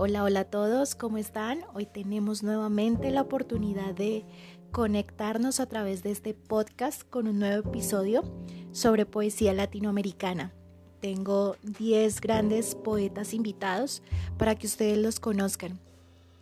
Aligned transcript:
Hola, 0.00 0.22
hola 0.22 0.40
a 0.40 0.44
todos, 0.44 0.94
¿cómo 0.94 1.18
están? 1.18 1.64
Hoy 1.74 1.84
tenemos 1.84 2.44
nuevamente 2.44 3.10
la 3.10 3.22
oportunidad 3.22 3.96
de 3.96 4.24
conectarnos 4.70 5.58
a 5.58 5.66
través 5.66 6.04
de 6.04 6.12
este 6.12 6.34
podcast 6.34 7.02
con 7.02 7.26
un 7.26 7.40
nuevo 7.40 7.68
episodio 7.68 8.22
sobre 8.70 9.06
poesía 9.06 9.52
latinoamericana. 9.52 10.54
Tengo 11.00 11.56
10 11.64 12.20
grandes 12.20 12.76
poetas 12.76 13.34
invitados 13.34 14.04
para 14.38 14.54
que 14.54 14.68
ustedes 14.68 14.98
los 14.98 15.18
conozcan, 15.18 15.80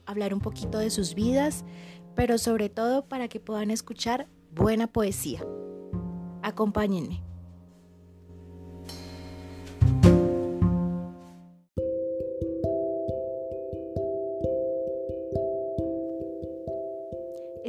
hablar 0.05 0.35
un 0.35 0.41
poquito 0.41 0.79
de 0.79 0.91
sus 0.91 1.15
vidas, 1.15 1.65
pero 2.15 2.37
sobre 2.37 2.69
todo 2.69 3.07
para 3.07 3.29
que 3.29 3.41
puedan 3.41 3.71
escuchar 3.71 4.27
buena 4.55 4.87
poesía. 4.87 5.43
Acompáñenme. 6.43 7.26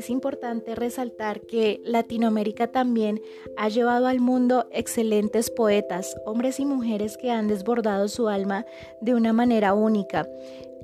Es 0.07 0.11
importante 0.11 0.73
resaltar 0.73 1.41
que 1.41 1.81
Latinoamérica 1.83 2.67
también 2.67 3.21
ha 3.57 3.67
llevado 3.67 4.07
al 4.07 4.21
mundo 4.21 4.65
excelentes 4.71 5.49
poetas, 5.49 6.15
hombres 6.25 6.61
y 6.61 6.65
mujeres 6.65 7.17
que 7.17 7.29
han 7.29 7.49
desbordado 7.49 8.07
su 8.07 8.29
alma 8.29 8.65
de 9.01 9.15
una 9.15 9.33
manera 9.33 9.73
única 9.73 10.25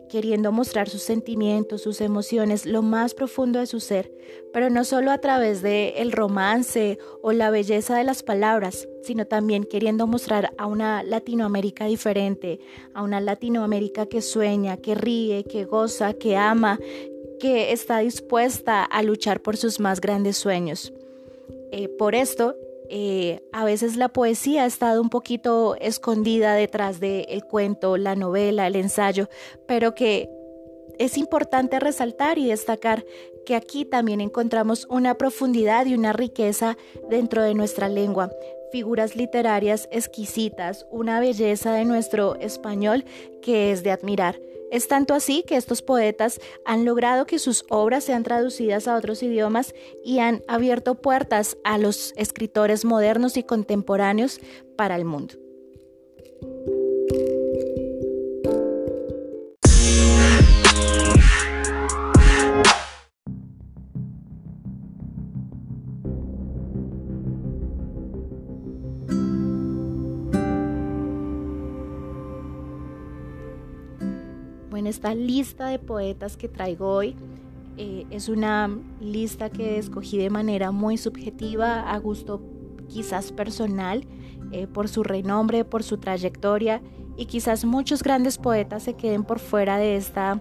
queriendo 0.10 0.52
mostrar 0.52 0.90
sus 0.90 1.02
sentimientos, 1.02 1.82
sus 1.82 2.00
emociones, 2.00 2.68
lo 2.68 2.84
más 2.84 3.16
profundo 3.16 3.58
de 3.58 3.66
su 3.66 3.80
ser, 3.80 4.12
pero 4.52 4.70
no 4.70 4.84
solo 4.84 5.10
a 5.10 5.18
través 5.18 5.64
de 5.64 5.96
el 5.98 6.12
romance 6.12 7.00
o 7.24 7.32
la 7.32 7.50
belleza 7.50 7.98
de 7.98 8.04
las 8.04 8.22
palabras, 8.22 8.88
sino 9.02 9.26
también 9.26 9.64
queriendo 9.64 10.06
mostrar 10.06 10.54
a 10.60 10.68
una 10.68 11.02
Latinoamérica 11.02 11.86
diferente, 11.86 12.60
a 12.94 13.02
una 13.02 13.22
Latinoamérica 13.22 14.06
que 14.06 14.22
sueña, 14.22 14.78
que 14.78 14.94
ríe, 14.94 15.46
que 15.46 15.66
goza, 15.66 16.14
que 16.14 16.38
ama, 16.38 16.80
que 17.44 17.74
está 17.74 17.98
dispuesta 17.98 18.86
a 18.86 19.04
luchar 19.04 19.42
por 19.42 19.58
sus 19.58 19.82
más 19.82 20.00
grandes 20.00 20.38
sueños. 20.38 20.94
Eh, 21.74 21.90
por 21.90 22.16
esto, 22.16 22.56
eh, 22.90 23.42
a 23.52 23.66
veces 23.66 23.98
la 23.98 24.08
poesía 24.08 24.64
ha 24.64 24.66
estado 24.66 25.02
un 25.02 25.10
poquito 25.10 25.76
escondida 25.82 26.54
detrás 26.54 27.02
del 27.02 27.44
cuento, 27.44 27.98
la 27.98 28.16
novela, 28.16 28.66
el 28.66 28.78
ensayo, 28.78 29.28
pero 29.68 29.94
que 29.94 30.30
es 31.00 31.18
importante 31.18 31.82
resaltar 31.82 32.38
y 32.38 32.48
destacar 32.48 33.04
que 33.46 33.56
aquí 33.56 33.84
también 33.84 34.22
encontramos 34.22 34.88
una 34.90 35.16
profundidad 35.16 35.86
y 35.86 35.96
una 35.96 36.14
riqueza 36.14 36.78
dentro 37.10 37.44
de 37.44 37.56
nuestra 37.56 37.90
lengua, 37.90 38.32
figuras 38.72 39.18
literarias 39.18 39.90
exquisitas, 39.92 40.86
una 40.92 41.20
belleza 41.20 41.74
de 41.74 41.84
nuestro 41.84 42.36
español 42.36 43.04
que 43.42 43.74
es 43.74 43.84
de 43.84 43.92
admirar. 43.92 44.40
Es 44.74 44.88
tanto 44.88 45.14
así 45.14 45.44
que 45.44 45.56
estos 45.56 45.84
poetas 45.84 46.42
han 46.66 46.84
logrado 46.84 47.28
que 47.28 47.38
sus 47.38 47.64
obras 47.70 48.06
sean 48.06 48.24
traducidas 48.24 48.88
a 48.88 48.98
otros 48.98 49.22
idiomas 49.22 49.76
y 50.04 50.18
han 50.18 50.42
abierto 50.48 50.96
puertas 50.96 51.58
a 51.64 51.78
los 51.78 52.12
escritores 52.18 52.84
modernos 52.84 53.38
y 53.38 53.44
contemporáneos 53.44 54.40
para 54.76 54.96
el 54.96 55.06
mundo. 55.06 55.36
Esta 74.88 75.16
lista 75.16 75.68
de 75.68 75.80
poetas 75.80 76.38
que 76.38 76.48
traigo 76.48 76.88
hoy 76.90 77.16
eh, 77.78 78.06
es 78.12 78.30
una 78.30 78.70
lista 79.00 79.50
que 79.50 79.78
escogí 79.78 80.18
de 80.18 80.30
manera 80.30 80.72
muy 80.72 80.98
subjetiva, 80.98 81.92
a 81.92 81.98
gusto 81.98 82.42
quizás 82.88 83.32
personal, 83.32 84.06
eh, 84.52 84.68
por 84.68 84.88
su 84.88 85.04
renombre, 85.04 85.66
por 85.66 85.84
su 85.84 85.98
trayectoria 85.98 86.82
y 87.18 87.26
quizás 87.26 87.66
muchos 87.66 88.04
grandes 88.04 88.38
poetas 88.38 88.84
se 88.84 88.94
queden 88.96 89.24
por 89.24 89.40
fuera 89.40 89.78
de 89.78 89.96
esta 89.96 90.38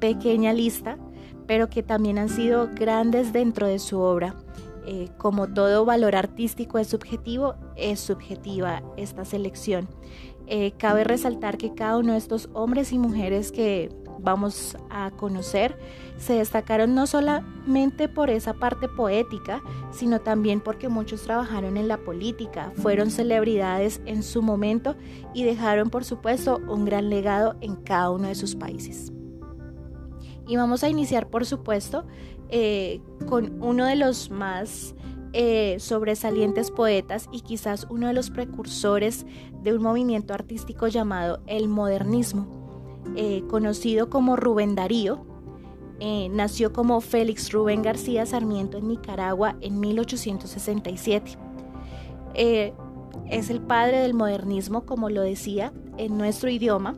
pequeña 0.00 0.52
lista, 0.52 0.98
pero 1.46 1.70
que 1.70 1.82
también 1.82 2.18
han 2.18 2.28
sido 2.28 2.68
grandes 2.74 3.32
dentro 3.32 3.66
de 3.66 3.78
su 3.78 3.98
obra. 3.98 4.34
Eh, 4.86 5.10
como 5.18 5.48
todo 5.48 5.84
valor 5.84 6.16
artístico 6.16 6.78
es 6.78 6.88
subjetivo, 6.88 7.56
es 7.76 8.00
subjetiva 8.00 8.82
esta 8.96 9.24
selección. 9.24 9.86
Eh, 10.50 10.72
cabe 10.78 11.04
resaltar 11.04 11.58
que 11.58 11.74
cada 11.74 11.98
uno 11.98 12.12
de 12.12 12.18
estos 12.18 12.48
hombres 12.54 12.92
y 12.92 12.98
mujeres 12.98 13.52
que 13.52 13.90
vamos 14.18 14.78
a 14.88 15.10
conocer 15.10 15.78
se 16.16 16.32
destacaron 16.34 16.94
no 16.94 17.06
solamente 17.06 18.08
por 18.08 18.30
esa 18.30 18.54
parte 18.54 18.88
poética, 18.88 19.62
sino 19.90 20.20
también 20.20 20.60
porque 20.60 20.88
muchos 20.88 21.22
trabajaron 21.22 21.76
en 21.76 21.86
la 21.86 21.98
política, 21.98 22.72
fueron 22.76 23.10
celebridades 23.10 24.00
en 24.06 24.22
su 24.22 24.40
momento 24.40 24.96
y 25.34 25.44
dejaron 25.44 25.90
por 25.90 26.06
supuesto 26.06 26.60
un 26.66 26.86
gran 26.86 27.10
legado 27.10 27.56
en 27.60 27.76
cada 27.76 28.10
uno 28.10 28.28
de 28.28 28.34
sus 28.34 28.56
países. 28.56 29.12
Y 30.46 30.56
vamos 30.56 30.82
a 30.82 30.88
iniciar 30.88 31.28
por 31.28 31.44
supuesto 31.44 32.06
eh, 32.48 33.02
con 33.28 33.62
uno 33.62 33.84
de 33.84 33.96
los 33.96 34.30
más 34.30 34.94
eh, 35.32 35.76
sobresalientes 35.78 36.70
poetas 36.70 37.28
y 37.32 37.42
quizás 37.42 37.86
uno 37.90 38.06
de 38.06 38.14
los 38.14 38.30
precursores 38.30 39.26
de 39.62 39.74
un 39.74 39.82
movimiento 39.82 40.32
artístico 40.32 40.88
llamado 40.88 41.40
el 41.46 41.68
modernismo, 41.68 43.02
eh, 43.14 43.42
conocido 43.48 44.08
como 44.08 44.36
Rubén 44.36 44.74
Darío. 44.74 45.26
Eh, 46.00 46.28
nació 46.30 46.72
como 46.72 47.00
Félix 47.00 47.52
Rubén 47.52 47.82
García 47.82 48.24
Sarmiento 48.24 48.78
en 48.78 48.88
Nicaragua 48.88 49.56
en 49.60 49.80
1867. 49.80 51.36
es 52.34 53.50
el 53.50 53.60
padre 53.60 53.98
del 53.98 54.14
modernismo, 54.14 54.86
como 54.86 55.10
lo 55.10 55.20
decía, 55.20 55.72
en 55.98 56.16
nuestro 56.16 56.48
idioma, 56.48 56.96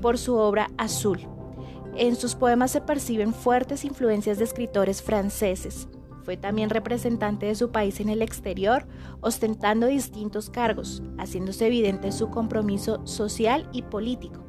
por 0.00 0.16
su 0.16 0.36
obra 0.36 0.70
Azul. 0.78 1.18
En 1.96 2.16
sus 2.16 2.34
poemas 2.34 2.70
se 2.70 2.80
perciben 2.80 3.34
fuertes 3.34 3.84
influencias 3.84 4.38
de 4.38 4.44
escritores 4.44 5.02
franceses, 5.02 5.88
fue 6.24 6.36
también 6.36 6.70
representante 6.70 7.46
de 7.46 7.54
su 7.54 7.70
país 7.70 8.00
en 8.00 8.08
el 8.08 8.22
exterior, 8.22 8.86
ostentando 9.20 9.86
distintos 9.86 10.50
cargos, 10.50 11.02
haciéndose 11.18 11.66
evidente 11.66 12.12
su 12.12 12.30
compromiso 12.30 13.06
social 13.06 13.68
y 13.72 13.82
político. 13.82 14.40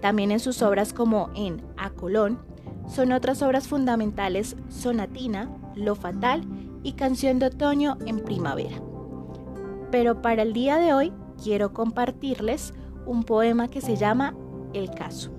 También 0.00 0.30
en 0.30 0.40
sus 0.40 0.62
obras 0.62 0.92
como 0.92 1.30
en 1.34 1.62
A 1.76 1.90
Colón, 1.90 2.40
son 2.88 3.12
otras 3.12 3.42
obras 3.42 3.68
fundamentales 3.68 4.56
Sonatina, 4.70 5.50
Lo 5.76 5.94
Fatal 5.94 6.42
y 6.82 6.92
Canción 6.92 7.38
de 7.38 7.46
Otoño 7.46 7.98
en 8.06 8.20
Primavera. 8.20 8.80
Pero 9.90 10.22
para 10.22 10.42
el 10.42 10.54
día 10.54 10.78
de 10.78 10.94
hoy 10.94 11.12
quiero 11.42 11.72
compartirles 11.74 12.72
un 13.06 13.24
poema 13.24 13.68
que 13.68 13.80
se 13.80 13.96
llama 13.96 14.34
El 14.72 14.90
caso. 14.90 15.37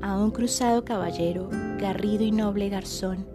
A 0.00 0.16
un 0.16 0.30
cruzado 0.30 0.84
caballero 0.84 1.48
garrido 1.80 2.22
y 2.22 2.30
noble 2.30 2.68
garzón, 2.68 3.26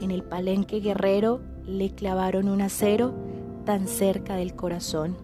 en 0.00 0.10
el 0.10 0.24
palenque 0.24 0.80
guerrero 0.80 1.40
le 1.64 1.90
clavaron 1.90 2.48
un 2.48 2.60
acero 2.60 3.14
tan 3.64 3.86
cerca 3.86 4.34
del 4.34 4.56
corazón, 4.56 5.16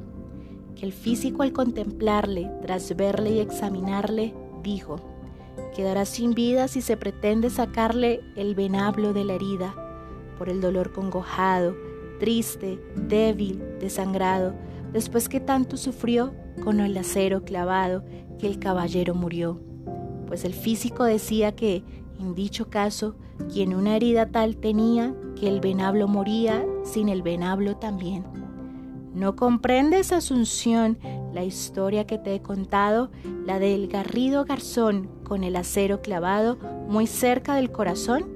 que 0.77 0.87
el 0.87 0.93
físico 0.93 1.43
al 1.43 1.53
contemplarle, 1.53 2.49
tras 2.63 2.95
verle 2.95 3.33
y 3.33 3.41
examinarle, 3.41 4.35
dijo, 4.63 5.01
quedará 5.75 6.05
sin 6.05 6.33
vida 6.33 6.69
si 6.69 6.81
se 6.81 6.97
pretende 6.97 7.51
sacarle 7.51 8.21
el 8.37 8.55
venablo 8.55 9.13
de 9.13 9.25
la 9.25 9.35
herida, 9.35 9.75
por 10.39 10.49
el 10.49 10.61
dolor 10.61 10.93
congojado, 10.93 11.75
triste, 12.21 12.81
débil, 12.95 13.61
desangrado, 13.81 14.55
después 14.93 15.29
que 15.29 15.41
tanto 15.41 15.77
sufrió 15.77 16.33
con 16.63 16.79
el 16.79 16.97
acero 16.97 17.45
clavado 17.45 18.05
que 18.39 18.47
el 18.47 18.61
caballero 18.61 19.17
murió. 19.17 19.74
Pues 20.27 20.45
el 20.45 20.55
físico 20.55 21.05
decía 21.05 21.55
que 21.55 21.83
en 22.21 22.35
dicho 22.35 22.71
caso, 22.71 23.17
quien 23.53 23.75
una 23.75 23.97
herida 23.97 24.27
tal 24.27 24.57
tenía, 24.57 25.15
que 25.39 25.49
el 25.49 25.61
venablo 25.61 26.09
moría, 26.09 26.65
sin 26.85 27.09
el 27.09 27.23
venablo 27.23 27.77
también. 27.77 28.25
¿No 29.15 29.37
comprendes, 29.37 30.13
Asunción, 30.13 30.99
la 31.33 31.45
historia 31.45 32.07
que 32.07 32.19
te 32.19 32.35
he 32.35 32.43
contado, 32.43 33.11
la 33.45 33.59
del 33.59 33.89
garrido 33.89 34.45
garzón 34.45 35.09
con 35.25 35.45
el 35.45 35.57
acero 35.57 36.03
clavado 36.03 36.59
muy 36.89 37.07
cerca 37.07 37.55
del 37.57 37.71
corazón? 37.71 38.27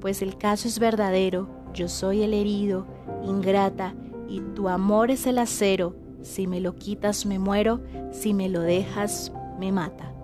Pues 0.00 0.22
el 0.22 0.38
caso 0.38 0.68
es 0.68 0.78
verdadero, 0.78 1.48
yo 1.74 1.88
soy 1.88 2.22
el 2.22 2.32
herido, 2.32 2.86
ingrata, 3.24 3.94
y 4.28 4.40
tu 4.40 4.68
amor 4.68 5.10
es 5.10 5.26
el 5.26 5.38
acero, 5.38 5.94
si 6.22 6.46
me 6.46 6.60
lo 6.60 6.76
quitas 6.76 7.26
me 7.26 7.38
muero, 7.38 7.80
si 8.12 8.32
me 8.32 8.48
lo 8.48 8.60
dejas 8.60 9.32
me 9.58 9.72
mata. 9.72 10.14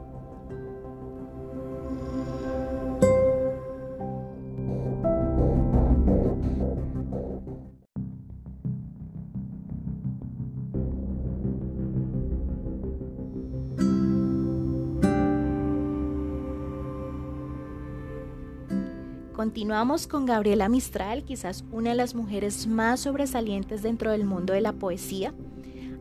Continuamos 19.46 20.08
con 20.08 20.26
Gabriela 20.26 20.68
Mistral, 20.68 21.22
quizás 21.22 21.64
una 21.70 21.90
de 21.90 21.94
las 21.94 22.16
mujeres 22.16 22.66
más 22.66 22.98
sobresalientes 22.98 23.80
dentro 23.80 24.10
del 24.10 24.24
mundo 24.24 24.54
de 24.54 24.60
la 24.60 24.72
poesía. 24.72 25.32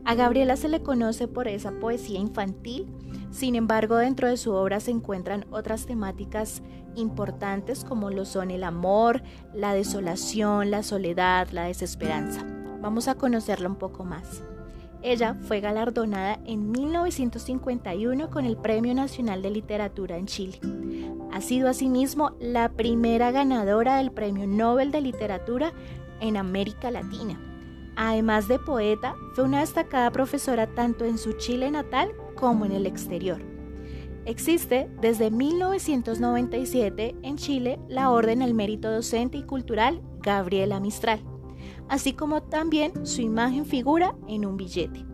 A 0.04 0.16
Gabriela 0.16 0.56
se 0.56 0.68
le 0.68 0.82
conoce 0.82 1.28
por 1.28 1.46
esa 1.46 1.70
poesía 1.70 2.18
infantil, 2.18 2.88
sin 3.30 3.54
embargo 3.54 3.98
dentro 3.98 4.28
de 4.28 4.36
su 4.36 4.50
obra 4.52 4.80
se 4.80 4.90
encuentran 4.90 5.46
otras 5.52 5.86
temáticas 5.86 6.60
importantes 6.96 7.84
como 7.84 8.10
lo 8.10 8.24
son 8.24 8.50
el 8.50 8.64
amor, 8.64 9.22
la 9.54 9.74
desolación, 9.74 10.72
la 10.72 10.82
soledad, 10.82 11.48
la 11.50 11.66
desesperanza. 11.66 12.44
Vamos 12.80 13.06
a 13.06 13.14
conocerla 13.14 13.68
un 13.68 13.76
poco 13.76 14.04
más. 14.04 14.42
Ella 15.02 15.36
fue 15.42 15.60
galardonada 15.60 16.40
en 16.46 16.72
1951 16.72 18.28
con 18.28 18.44
el 18.44 18.56
Premio 18.56 18.92
Nacional 18.92 19.40
de 19.40 19.50
Literatura 19.50 20.16
en 20.16 20.26
Chile. 20.26 20.58
Ha 21.36 21.42
sido 21.42 21.68
asimismo 21.68 22.30
la 22.40 22.70
primera 22.70 23.30
ganadora 23.30 23.98
del 23.98 24.10
Premio 24.10 24.46
Nobel 24.46 24.90
de 24.90 25.02
Literatura 25.02 25.74
en 26.18 26.38
América 26.38 26.90
Latina. 26.90 27.38
Además 27.94 28.48
de 28.48 28.58
poeta, 28.58 29.16
fue 29.34 29.44
una 29.44 29.60
destacada 29.60 30.10
profesora 30.10 30.66
tanto 30.66 31.04
en 31.04 31.18
su 31.18 31.34
Chile 31.34 31.70
natal 31.70 32.14
como 32.36 32.64
en 32.64 32.72
el 32.72 32.86
exterior. 32.86 33.42
Existe 34.24 34.88
desde 35.02 35.30
1997 35.30 37.16
en 37.20 37.36
Chile 37.36 37.78
la 37.86 38.08
Orden 38.08 38.40
al 38.40 38.54
Mérito 38.54 38.90
Docente 38.90 39.36
y 39.36 39.42
Cultural 39.42 40.00
Gabriela 40.22 40.80
Mistral 40.80 41.20
así 41.90 42.14
como 42.14 42.44
también 42.44 43.04
su 43.06 43.20
imagen 43.20 43.66
figura 43.66 44.16
en 44.26 44.46
un 44.46 44.56
billete. 44.56 45.04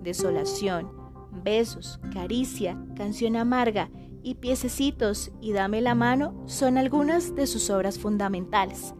Desolación, 0.00 0.92
besos, 1.42 1.98
caricia, 2.12 2.80
canción 2.94 3.34
amarga 3.34 3.90
y 4.22 4.34
piececitos 4.36 5.30
y 5.40 5.52
dame 5.52 5.80
la 5.80 5.94
mano 5.94 6.34
son 6.46 6.78
algunas 6.78 7.34
de 7.34 7.46
sus 7.46 7.70
obras 7.70 7.98
fundamentales. 7.98 8.94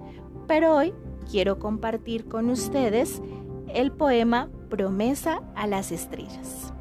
Pero 0.46 0.74
hoy 0.76 0.94
quiero 1.30 1.58
compartir 1.58 2.26
con 2.26 2.50
ustedes 2.50 3.22
el 3.68 3.92
poema 3.92 4.50
Promesa 4.68 5.42
a 5.54 5.66
las 5.66 5.92
estrellas. 5.92 6.72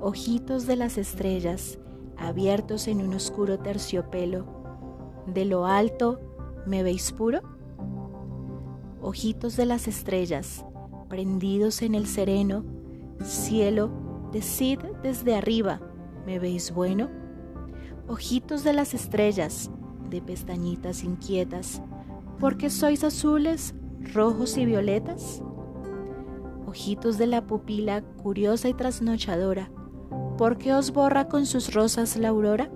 Ojitos 0.00 0.66
de 0.66 0.76
las 0.76 0.96
estrellas, 0.96 1.78
abiertos 2.16 2.88
en 2.88 3.02
un 3.02 3.14
oscuro 3.14 3.58
terciopelo, 3.58 4.46
de 5.26 5.44
lo 5.44 5.66
alto, 5.66 6.20
¿me 6.66 6.82
veis 6.82 7.12
puro? 7.12 7.40
Ojitos 9.02 9.56
de 9.56 9.66
las 9.66 9.88
estrellas, 9.88 10.64
prendidos 11.08 11.82
en 11.82 11.94
el 11.94 12.06
sereno, 12.06 12.64
cielo, 13.24 13.90
decid 14.32 14.78
desde 15.02 15.34
arriba, 15.34 15.80
¿me 16.26 16.38
veis 16.38 16.72
bueno? 16.72 17.08
Ojitos 18.08 18.64
de 18.64 18.72
las 18.72 18.94
estrellas, 18.94 19.70
de 20.08 20.20
pestañitas 20.20 21.04
inquietas, 21.04 21.82
¿por 22.38 22.56
qué 22.56 22.70
sois 22.70 23.04
azules, 23.04 23.74
rojos 24.12 24.56
y 24.56 24.64
violetas? 24.64 25.42
Ojitos 26.66 27.18
de 27.18 27.26
la 27.26 27.46
pupila 27.46 28.02
curiosa 28.02 28.68
y 28.68 28.74
trasnochadora, 28.74 29.70
¿por 30.38 30.58
qué 30.58 30.72
os 30.72 30.92
borra 30.92 31.28
con 31.28 31.46
sus 31.46 31.74
rosas 31.74 32.16
la 32.16 32.28
aurora? 32.28 32.70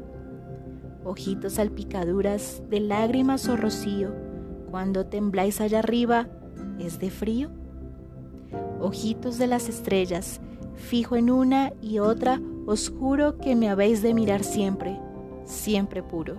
ojitos 1.04 1.54
salpicaduras 1.54 2.62
de 2.68 2.80
lágrimas 2.80 3.48
o 3.48 3.56
rocío, 3.56 4.14
cuando 4.70 5.06
tembláis 5.06 5.60
allá 5.60 5.80
arriba, 5.80 6.28
¿es 6.78 6.98
de 6.98 7.10
frío? 7.10 7.50
Ojitos 8.84 9.38
de 9.38 9.46
las 9.46 9.70
estrellas, 9.70 10.42
fijo 10.74 11.16
en 11.16 11.30
una 11.30 11.72
y 11.80 12.00
otra, 12.00 12.38
os 12.66 12.90
juro 12.90 13.38
que 13.38 13.56
me 13.56 13.70
habéis 13.70 14.02
de 14.02 14.12
mirar 14.12 14.44
siempre, 14.44 15.00
siempre 15.46 16.02
puro. 16.02 16.38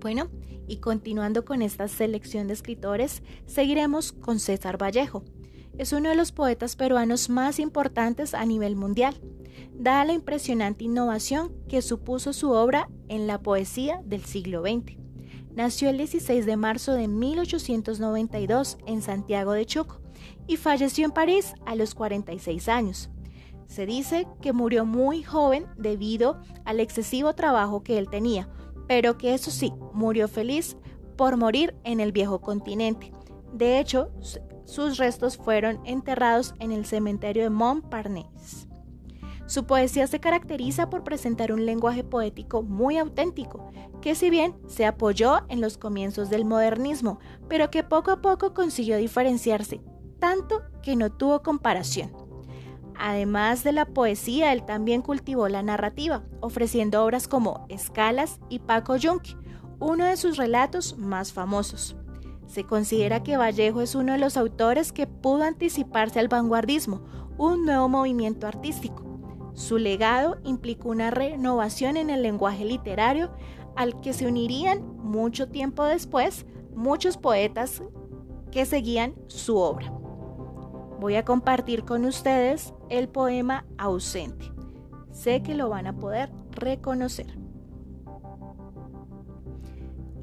Bueno, 0.00 0.30
y 0.68 0.76
continuando 0.76 1.44
con 1.44 1.62
esta 1.62 1.88
selección 1.88 2.46
de 2.46 2.52
escritores, 2.52 3.24
seguiremos 3.46 4.12
con 4.12 4.38
César 4.38 4.80
Vallejo. 4.80 5.24
Es 5.78 5.92
uno 5.92 6.08
de 6.08 6.16
los 6.16 6.32
poetas 6.32 6.74
peruanos 6.74 7.30
más 7.30 7.60
importantes 7.60 8.34
a 8.34 8.44
nivel 8.44 8.74
mundial, 8.74 9.14
dada 9.74 10.04
la 10.04 10.12
impresionante 10.12 10.82
innovación 10.82 11.52
que 11.68 11.82
supuso 11.82 12.32
su 12.32 12.50
obra 12.50 12.90
en 13.06 13.28
la 13.28 13.40
poesía 13.40 14.00
del 14.04 14.24
siglo 14.24 14.62
XX. 14.62 14.98
Nació 15.54 15.90
el 15.90 15.98
16 15.98 16.46
de 16.46 16.56
marzo 16.56 16.94
de 16.94 17.06
1892 17.06 18.78
en 18.86 19.02
Santiago 19.02 19.52
de 19.52 19.66
Chuco 19.66 20.00
y 20.48 20.56
falleció 20.56 21.04
en 21.04 21.12
París 21.12 21.54
a 21.64 21.76
los 21.76 21.94
46 21.94 22.68
años. 22.68 23.08
Se 23.66 23.86
dice 23.86 24.26
que 24.42 24.52
murió 24.52 24.84
muy 24.84 25.22
joven 25.22 25.66
debido 25.76 26.40
al 26.64 26.80
excesivo 26.80 27.34
trabajo 27.34 27.84
que 27.84 27.98
él 27.98 28.10
tenía, 28.10 28.48
pero 28.88 29.16
que 29.16 29.32
eso 29.32 29.52
sí, 29.52 29.72
murió 29.92 30.26
feliz 30.26 30.76
por 31.16 31.36
morir 31.36 31.76
en 31.84 32.00
el 32.00 32.10
viejo 32.10 32.40
continente. 32.40 33.12
De 33.52 33.78
hecho, 33.78 34.10
sus 34.68 34.98
restos 34.98 35.38
fueron 35.38 35.80
enterrados 35.86 36.54
en 36.58 36.72
el 36.72 36.84
cementerio 36.84 37.44
de 37.44 37.48
Montparnasse. 37.50 38.68
Su 39.46 39.64
poesía 39.64 40.06
se 40.06 40.20
caracteriza 40.20 40.90
por 40.90 41.04
presentar 41.04 41.52
un 41.52 41.64
lenguaje 41.64 42.04
poético 42.04 42.62
muy 42.62 42.98
auténtico, 42.98 43.70
que 44.02 44.14
si 44.14 44.28
bien 44.28 44.54
se 44.66 44.84
apoyó 44.84 45.40
en 45.48 45.62
los 45.62 45.78
comienzos 45.78 46.28
del 46.28 46.44
modernismo, 46.44 47.18
pero 47.48 47.70
que 47.70 47.82
poco 47.82 48.10
a 48.10 48.20
poco 48.20 48.52
consiguió 48.52 48.98
diferenciarse, 48.98 49.80
tanto 50.18 50.60
que 50.82 50.96
no 50.96 51.10
tuvo 51.10 51.42
comparación. 51.42 52.12
Además 52.94 53.64
de 53.64 53.72
la 53.72 53.86
poesía, 53.86 54.52
él 54.52 54.66
también 54.66 55.00
cultivó 55.00 55.48
la 55.48 55.62
narrativa, 55.62 56.24
ofreciendo 56.40 57.02
obras 57.02 57.26
como 57.26 57.64
Escalas 57.70 58.38
y 58.50 58.58
Paco 58.58 58.96
Yunque, 58.96 59.34
uno 59.80 60.04
de 60.04 60.18
sus 60.18 60.36
relatos 60.36 60.98
más 60.98 61.32
famosos. 61.32 61.96
Se 62.48 62.64
considera 62.64 63.22
que 63.22 63.36
Vallejo 63.36 63.80
es 63.80 63.94
uno 63.94 64.14
de 64.14 64.18
los 64.18 64.36
autores 64.36 64.90
que 64.90 65.06
pudo 65.06 65.44
anticiparse 65.44 66.18
al 66.18 66.26
vanguardismo, 66.26 67.04
un 67.36 67.64
nuevo 67.64 67.88
movimiento 67.88 68.48
artístico. 68.48 69.04
Su 69.54 69.78
legado 69.78 70.38
implicó 70.42 70.88
una 70.88 71.12
renovación 71.12 71.96
en 71.96 72.10
el 72.10 72.22
lenguaje 72.22 72.64
literario 72.64 73.30
al 73.76 74.00
que 74.00 74.12
se 74.12 74.26
unirían 74.26 74.84
mucho 74.96 75.48
tiempo 75.48 75.84
después 75.84 76.44
muchos 76.74 77.16
poetas 77.16 77.80
que 78.50 78.66
seguían 78.66 79.14
su 79.28 79.56
obra 79.56 79.92
voy 80.98 81.14
a 81.14 81.24
compartir 81.24 81.84
con 81.84 82.04
ustedes 82.04 82.74
el 82.88 83.08
poema 83.08 83.64
ausente. 83.76 84.52
Sé 85.12 85.42
que 85.42 85.54
lo 85.54 85.68
van 85.68 85.86
a 85.86 85.96
poder 85.96 86.30
reconocer. 86.50 87.38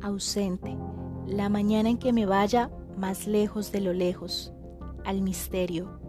Ausente, 0.01 0.77
la 1.27 1.49
mañana 1.49 1.89
en 1.89 1.97
que 1.97 2.13
me 2.13 2.25
vaya 2.25 2.71
más 2.97 3.27
lejos 3.27 3.71
de 3.71 3.81
lo 3.81 3.93
lejos, 3.93 4.53
al 5.03 5.21
misterio, 5.21 5.99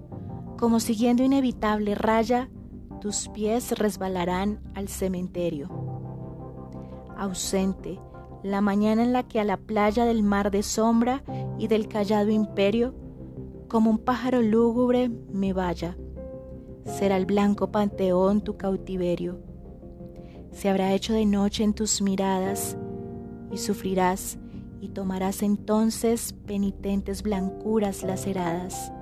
como 0.59 0.81
siguiendo 0.81 1.23
inevitable 1.23 1.95
raya, 1.95 2.51
tus 3.01 3.29
pies 3.29 3.79
resbalarán 3.79 4.61
al 4.75 4.89
cementerio. 4.89 5.69
Ausente, 7.17 8.01
la 8.43 8.61
mañana 8.61 9.03
en 9.03 9.13
la 9.13 9.23
que 9.23 9.41
a 9.41 9.45
la 9.45 9.57
playa 9.57 10.05
del 10.05 10.23
mar 10.23 10.51
de 10.51 10.63
sombra 10.63 11.23
y 11.59 11.69
del 11.69 11.89
callado 11.89 12.31
imperio 12.31 12.95
como 13.69 13.91
un 13.91 13.99
pájaro 13.99 14.43
lúgubre 14.43 15.09
me 15.09 15.53
vaya. 15.53 15.97
Será 16.85 17.17
el 17.17 17.27
blanco 17.27 17.73
panteón 17.73 18.43
tu 18.43 18.57
cautiverio. 18.57 19.41
Se 20.53 20.69
habrá 20.69 20.93
hecho 20.95 21.13
de 21.13 21.27
noche 21.27 21.65
en 21.65 21.75
tus 21.75 22.01
miradas 22.01 22.77
y 23.51 23.59
sufrirás 23.59 24.39
y 24.87 24.89
tomarás 24.89 25.43
entonces 25.43 26.33
penitentes 26.47 27.25
blancuras 27.25 28.05
laceradas. 28.05 28.93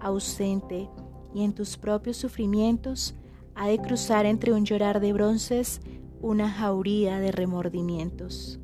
Ausente 0.00 0.88
y 1.34 1.42
en 1.42 1.54
tus 1.54 1.76
propios 1.76 2.16
sufrimientos 2.16 3.16
ha 3.56 3.66
de 3.66 3.78
cruzar 3.78 4.26
entre 4.26 4.52
un 4.52 4.64
llorar 4.64 5.00
de 5.00 5.12
bronces 5.12 5.80
una 6.20 6.48
jauría 6.48 7.18
de 7.18 7.32
remordimientos. 7.32 8.60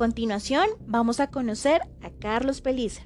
Continuación 0.00 0.66
vamos 0.86 1.20
a 1.20 1.26
conocer 1.26 1.82
a 2.00 2.08
Carlos 2.08 2.62
Pellicer. 2.62 3.04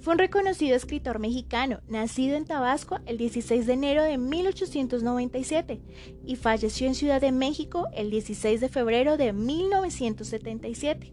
Fue 0.00 0.14
un 0.14 0.18
reconocido 0.18 0.76
escritor 0.76 1.18
mexicano, 1.18 1.80
nacido 1.88 2.38
en 2.38 2.46
Tabasco 2.46 3.00
el 3.04 3.18
16 3.18 3.66
de 3.66 3.74
enero 3.74 4.02
de 4.02 4.16
1897 4.16 5.82
y 6.24 6.36
falleció 6.36 6.86
en 6.86 6.94
Ciudad 6.94 7.20
de 7.20 7.32
México 7.32 7.86
el 7.92 8.10
16 8.10 8.62
de 8.62 8.70
febrero 8.70 9.18
de 9.18 9.34
1977. 9.34 11.12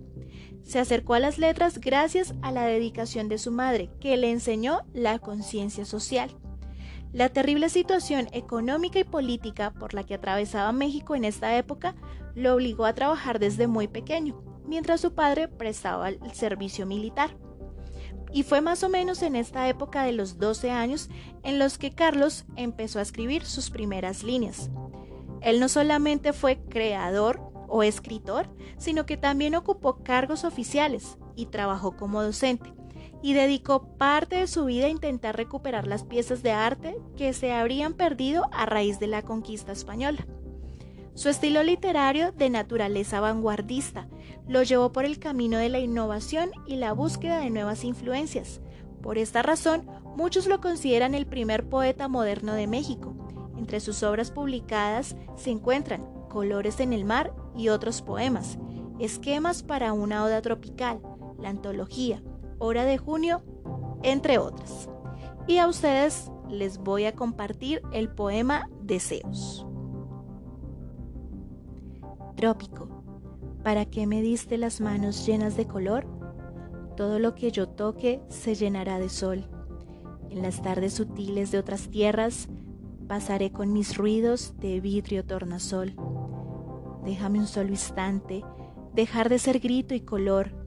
Se 0.64 0.80
acercó 0.80 1.16
a 1.16 1.20
las 1.20 1.38
letras 1.38 1.82
gracias 1.82 2.34
a 2.42 2.54
la 2.54 2.66
dedicación 2.66 3.28
de 3.28 3.40
su 3.40 3.52
madre, 3.52 3.90
que 4.00 4.16
le 4.16 4.32
enseñó 4.32 4.84
la 4.94 5.20
conciencia 5.20 5.84
social. 5.84 6.32
La 7.12 7.28
terrible 7.28 7.68
situación 7.68 8.30
económica 8.32 9.00
y 9.00 9.04
política 9.04 9.74
por 9.74 9.94
la 9.94 10.06
que 10.06 10.14
atravesaba 10.14 10.72
México 10.72 11.14
en 11.14 11.26
esta 11.26 11.58
época 11.58 11.94
lo 12.36 12.56
obligó 12.56 12.86
a 12.86 12.94
trabajar 12.94 13.38
desde 13.38 13.68
muy 13.68 13.90
pequeño, 13.90 14.42
mientras 14.66 15.02
su 15.02 15.14
padre 15.14 15.48
prestaba 15.48 16.10
el 16.10 16.32
servicio 16.34 16.86
militar. 16.86 17.36
Y 18.34 18.44
fue 18.44 18.62
más 18.62 18.84
o 18.84 18.90
menos 18.90 19.22
en 19.24 19.36
esta 19.36 19.68
época 19.68 20.04
de 20.04 20.14
los 20.14 20.38
12 20.38 20.72
años 20.72 21.10
en 21.44 21.60
los 21.60 21.78
que 21.78 21.92
Carlos 21.94 22.46
empezó 22.56 23.00
a 23.00 23.02
escribir 23.02 23.46
sus 23.46 23.70
primeras 23.70 24.24
líneas. 24.24 24.70
Él 25.42 25.60
no 25.60 25.68
solamente 25.68 26.34
fue 26.34 26.62
creador 26.70 27.42
o 27.68 27.84
escritor, 27.84 28.48
sino 28.78 29.06
que 29.06 29.18
también 29.18 29.56
ocupó 29.56 30.04
cargos 30.04 30.44
oficiales 30.44 31.18
y 31.36 31.48
trabajó 31.48 31.96
como 31.96 32.22
docente, 32.22 32.74
y 33.22 33.34
dedicó 33.34 33.96
parte 33.98 34.38
de 34.38 34.48
su 34.48 34.66
vida 34.66 34.88
a 34.88 34.90
intentar 34.90 35.36
recuperar 35.36 35.88
las 35.88 36.04
piezas 36.04 36.44
de 36.44 36.52
arte 36.52 36.98
que 37.16 37.34
se 37.34 37.54
habrían 37.54 37.94
perdido 37.94 38.48
a 38.52 38.66
raíz 38.66 39.00
de 39.00 39.08
la 39.08 39.24
conquista 39.24 39.72
española. 39.72 40.26
Su 41.14 41.28
estilo 41.28 41.62
literario 41.62 42.32
de 42.32 42.50
naturaleza 42.50 43.20
vanguardista 43.20 44.08
lo 44.48 44.64
llevó 44.64 44.94
por 44.94 45.04
el 45.04 45.20
camino 45.20 45.58
de 45.58 45.68
la 45.68 45.80
innovación 45.80 46.52
y 46.66 46.78
la 46.78 46.94
búsqueda 46.94 47.40
de 47.40 47.50
nuevas 47.50 47.84
influencias. 47.84 48.62
Por 49.02 49.18
esta 49.18 49.42
razón, 49.42 49.88
muchos 50.16 50.48
lo 50.48 50.62
consideran 50.62 51.14
el 51.14 51.26
primer 51.26 51.68
poeta 51.68 52.08
moderno 52.08 52.54
de 52.54 52.68
México. 52.68 53.14
Entre 53.58 53.82
sus 53.82 54.04
obras 54.04 54.32
publicadas 54.32 55.16
se 55.36 55.52
encuentran 55.52 56.06
Colores 56.30 56.80
en 56.80 56.94
el 56.94 57.04
mar 57.04 57.34
y 57.58 57.68
otros 57.68 58.02
poemas, 58.02 58.58
Esquemas 59.00 59.64
para 59.64 59.92
una 59.92 60.24
oda 60.24 60.42
tropical, 60.42 61.02
la 61.40 61.50
antología, 61.50 62.24
Hora 62.58 62.86
de 62.86 62.98
junio, 62.98 63.44
entre 64.04 64.38
otras. 64.38 64.88
Y 65.48 65.58
a 65.58 65.68
ustedes 65.68 66.32
les 66.48 66.78
voy 66.78 67.06
a 67.06 67.16
compartir 67.16 67.82
el 67.92 68.08
poema 68.08 68.70
Deseos. 68.82 69.66
Trópico, 72.36 72.88
¿para 73.64 73.86
qué 73.86 74.08
me 74.08 74.22
diste 74.22 74.58
las 74.58 74.82
manos 74.82 75.26
llenas 75.26 75.58
de 75.58 75.68
color? 75.68 76.08
Todo 76.96 77.20
lo 77.20 77.36
que 77.36 77.52
yo 77.52 77.70
toque 77.70 78.22
se 78.30 78.56
llenará 78.56 79.00
de 79.00 79.10
sol. 79.10 79.48
En 80.30 80.42
las 80.42 80.62
tardes 80.62 80.94
sutiles 80.94 81.52
de 81.52 81.60
otras 81.60 81.90
tierras 81.90 82.48
pasaré 83.08 83.52
con 83.52 83.74
mis 83.74 83.98
ruidos 83.98 84.54
de 84.60 84.80
vidrio 84.80 85.26
tornasol. 85.26 85.96
Déjame 87.04 87.40
un 87.40 87.48
solo 87.48 87.70
instante 87.70 88.44
dejar 88.94 89.30
de 89.30 89.40
ser 89.40 89.60
grito 89.60 89.94
y 89.94 90.02
color 90.02 90.62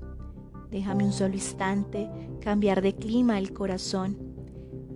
Déjame 0.75 1.05
un 1.05 1.13
solo 1.13 1.35
instante 1.35 2.11
cambiar 2.41 2.83
de 2.83 2.97
clima 2.97 3.39
el 3.39 3.53
corazón, 3.53 4.19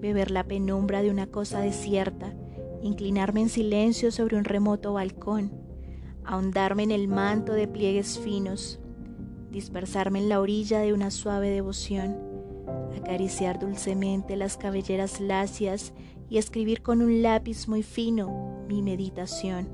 beber 0.00 0.32
la 0.32 0.42
penumbra 0.42 1.02
de 1.02 1.10
una 1.12 1.28
cosa 1.28 1.60
desierta, 1.60 2.34
inclinarme 2.82 3.42
en 3.42 3.48
silencio 3.48 4.10
sobre 4.10 4.36
un 4.36 4.42
remoto 4.42 4.94
balcón, 4.94 5.52
ahondarme 6.28 6.82
en 6.82 6.90
el 6.90 7.08
manto 7.08 7.54
de 7.54 7.66
pliegues 7.66 8.18
finos, 8.18 8.78
dispersarme 9.50 10.18
en 10.18 10.28
la 10.28 10.40
orilla 10.40 10.78
de 10.80 10.92
una 10.92 11.10
suave 11.10 11.48
devoción, 11.48 12.18
acariciar 12.94 13.58
dulcemente 13.58 14.36
las 14.36 14.58
cabelleras 14.58 15.20
lacias 15.20 15.94
y 16.28 16.36
escribir 16.36 16.82
con 16.82 17.00
un 17.00 17.22
lápiz 17.22 17.66
muy 17.66 17.82
fino 17.82 18.66
mi 18.68 18.82
meditación. 18.82 19.70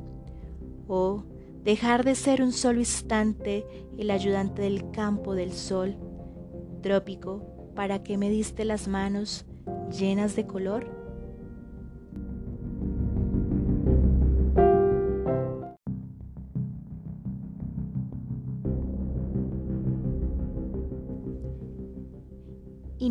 Oh, 0.87 1.25
dejar 1.64 2.04
de 2.04 2.14
ser 2.14 2.40
un 2.40 2.52
solo 2.52 2.78
instante 2.78 3.66
el 3.99 4.12
ayudante 4.12 4.62
del 4.62 4.92
campo 4.92 5.34
del 5.34 5.52
sol. 5.52 5.96
Trópico, 6.82 7.73
¿para 7.75 8.04
qué 8.04 8.16
me 8.16 8.30
diste 8.30 8.64
las 8.64 8.87
manos 8.87 9.44
llenas 9.90 10.37
de 10.37 10.46
color? 10.46 11.03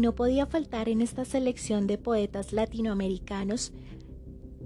No 0.03 0.13
podía 0.13 0.45
faltar 0.45 0.89
en 0.89 0.99
esta 0.99 1.23
selección 1.23 1.87
de 1.87 1.97
poetas 1.97 2.51
latinoamericanos 2.51 3.71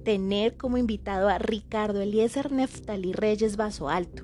tener 0.03 0.57
como 0.57 0.77
invitado 0.77 1.29
a 1.29 1.37
Ricardo 1.37 2.01
Eliezer 2.01 2.51
Neftali 2.51 3.13
Reyes 3.13 3.55
Vaso 3.55 3.87
Alto. 3.87 4.23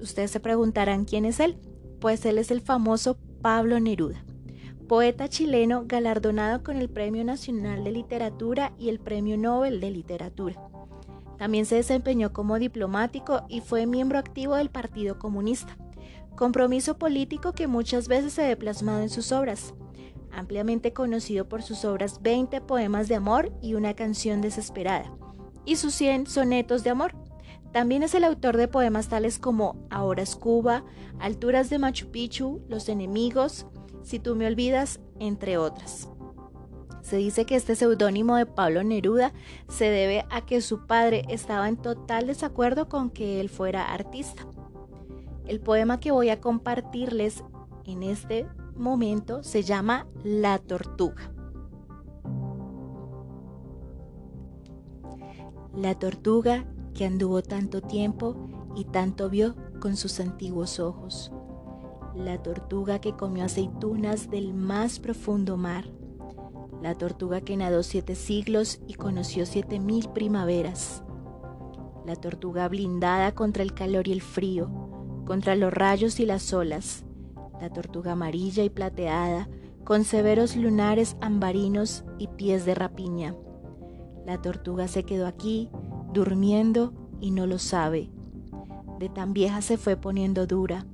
Ustedes 0.00 0.30
se 0.30 0.40
preguntarán 0.40 1.04
quién 1.04 1.26
es 1.26 1.40
él. 1.40 1.58
Pues 2.00 2.24
él 2.24 2.38
es 2.38 2.50
el 2.50 2.62
famoso 2.62 3.18
Pablo 3.42 3.78
Neruda, 3.78 4.24
poeta 4.88 5.28
chileno 5.28 5.84
galardonado 5.86 6.62
con 6.62 6.78
el 6.78 6.88
Premio 6.88 7.22
Nacional 7.24 7.84
de 7.84 7.90
Literatura 7.90 8.72
y 8.78 8.88
el 8.88 8.98
Premio 8.98 9.36
Nobel 9.36 9.80
de 9.80 9.90
Literatura. 9.90 10.56
También 11.36 11.66
se 11.66 11.76
desempeñó 11.76 12.32
como 12.32 12.58
diplomático 12.58 13.42
y 13.48 13.60
fue 13.60 13.84
miembro 13.84 14.18
activo 14.18 14.54
del 14.54 14.70
Partido 14.70 15.18
Comunista, 15.18 15.76
compromiso 16.36 16.98
político 16.98 17.52
que 17.52 17.66
muchas 17.66 18.06
veces 18.06 18.34
se 18.34 18.46
ve 18.46 18.56
plasmado 18.56 19.00
en 19.00 19.10
sus 19.10 19.32
obras 19.32 19.74
ampliamente 20.36 20.92
conocido 20.92 21.48
por 21.48 21.62
sus 21.62 21.84
obras 21.84 22.22
20 22.22 22.60
poemas 22.60 23.08
de 23.08 23.16
amor 23.16 23.52
y 23.62 23.74
una 23.74 23.94
canción 23.94 24.40
desesperada, 24.40 25.10
y 25.64 25.76
sus 25.76 25.94
100 25.94 26.26
sonetos 26.26 26.84
de 26.84 26.90
amor. 26.90 27.14
También 27.72 28.02
es 28.02 28.14
el 28.14 28.24
autor 28.24 28.56
de 28.56 28.68
poemas 28.68 29.08
tales 29.08 29.38
como 29.38 29.76
Ahora 29.90 30.22
es 30.22 30.36
Cuba, 30.36 30.84
Alturas 31.18 31.68
de 31.68 31.78
Machu 31.78 32.10
Picchu, 32.10 32.62
Los 32.68 32.88
enemigos, 32.88 33.66
Si 34.02 34.20
tú 34.20 34.36
me 34.36 34.46
olvidas, 34.46 35.00
entre 35.18 35.58
otras. 35.58 36.08
Se 37.02 37.16
dice 37.16 37.44
que 37.44 37.56
este 37.56 37.74
seudónimo 37.74 38.36
de 38.36 38.46
Pablo 38.46 38.84
Neruda 38.84 39.32
se 39.68 39.86
debe 39.86 40.24
a 40.30 40.46
que 40.46 40.60
su 40.60 40.86
padre 40.86 41.24
estaba 41.28 41.68
en 41.68 41.76
total 41.76 42.28
desacuerdo 42.28 42.88
con 42.88 43.10
que 43.10 43.40
él 43.40 43.48
fuera 43.48 43.92
artista. 43.92 44.46
El 45.46 45.60
poema 45.60 46.00
que 46.00 46.10
voy 46.10 46.30
a 46.30 46.40
compartirles 46.40 47.44
en 47.84 48.02
este 48.02 48.48
momento 48.76 49.44
se 49.44 49.62
llama 49.62 50.08
La 50.24 50.58
Tortuga. 50.58 51.32
La 55.72 55.94
tortuga 55.94 56.64
que 56.94 57.04
anduvo 57.04 57.42
tanto 57.42 57.80
tiempo 57.80 58.34
y 58.74 58.86
tanto 58.86 59.30
vio 59.30 59.54
con 59.78 59.96
sus 59.96 60.18
antiguos 60.18 60.80
ojos. 60.80 61.30
La 62.16 62.42
tortuga 62.42 62.98
que 63.00 63.14
comió 63.14 63.44
aceitunas 63.44 64.30
del 64.30 64.52
más 64.52 64.98
profundo 64.98 65.56
mar. 65.56 65.84
La 66.82 66.94
tortuga 66.94 67.40
que 67.40 67.56
nadó 67.56 67.82
siete 67.84 68.16
siglos 68.16 68.80
y 68.88 68.94
conoció 68.94 69.46
siete 69.46 69.78
mil 69.78 70.08
primaveras. 70.08 71.04
La 72.04 72.16
tortuga 72.16 72.68
blindada 72.68 73.34
contra 73.34 73.62
el 73.62 73.74
calor 73.74 74.08
y 74.08 74.12
el 74.12 74.22
frío, 74.22 74.85
contra 75.26 75.56
los 75.56 75.72
rayos 75.72 76.20
y 76.20 76.24
las 76.26 76.52
olas 76.54 77.06
la 77.60 77.70
tortuga 77.70 78.12
amarilla 78.12 78.64
y 78.64 78.70
plateada, 78.70 79.48
con 79.84 80.04
severos 80.04 80.56
lunares 80.56 81.16
ambarinos 81.20 82.04
y 82.18 82.28
pies 82.28 82.66
de 82.66 82.74
rapiña. 82.74 83.34
La 84.24 84.42
tortuga 84.42 84.88
se 84.88 85.04
quedó 85.04 85.26
aquí, 85.26 85.70
durmiendo 86.12 86.92
y 87.20 87.30
no 87.30 87.46
lo 87.46 87.58
sabe. 87.58 88.10
De 88.98 89.08
tan 89.08 89.32
vieja 89.32 89.62
se 89.62 89.76
fue 89.76 89.96
poniendo 89.96 90.46
dura, 90.46 90.86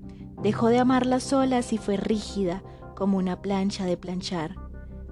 dejó 0.42 0.68
de 0.68 0.78
amar 0.78 1.06
las 1.06 1.32
olas 1.32 1.72
y 1.72 1.78
fue 1.78 1.96
rígida 1.96 2.62
como 2.94 3.16
una 3.16 3.40
plancha 3.40 3.86
de 3.86 3.96
planchar. 3.96 4.56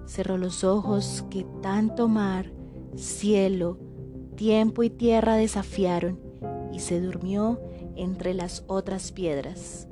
Cerró 0.07 0.37
los 0.37 0.65
ojos 0.65 1.25
que 1.31 1.47
tanto 1.63 2.09
mar, 2.09 2.53
cielo, 2.97 3.79
tiempo 4.35 4.83
y 4.83 4.91
tierra 4.91 5.37
desafiaron 5.37 6.21
y 6.73 6.81
se 6.81 7.01
durmió 7.01 7.61
entre 8.01 8.35
las 8.35 8.65
otras 8.67 9.13
piedras. 9.13 9.87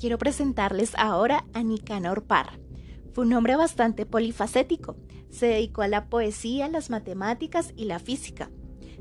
quiero 0.00 0.16
presentarles 0.16 0.94
ahora 0.96 1.44
a 1.52 1.62
Nicanor 1.62 2.24
Parra. 2.24 2.58
Fue 3.12 3.26
un 3.26 3.34
hombre 3.34 3.54
bastante 3.56 4.06
polifacético. 4.06 4.96
Se 5.28 5.46
dedicó 5.46 5.82
a 5.82 5.88
la 5.88 6.06
poesía, 6.08 6.68
las 6.68 6.90
matemáticas 6.90 7.72
y 7.76 7.84
la 7.84 7.98
física. 7.98 8.50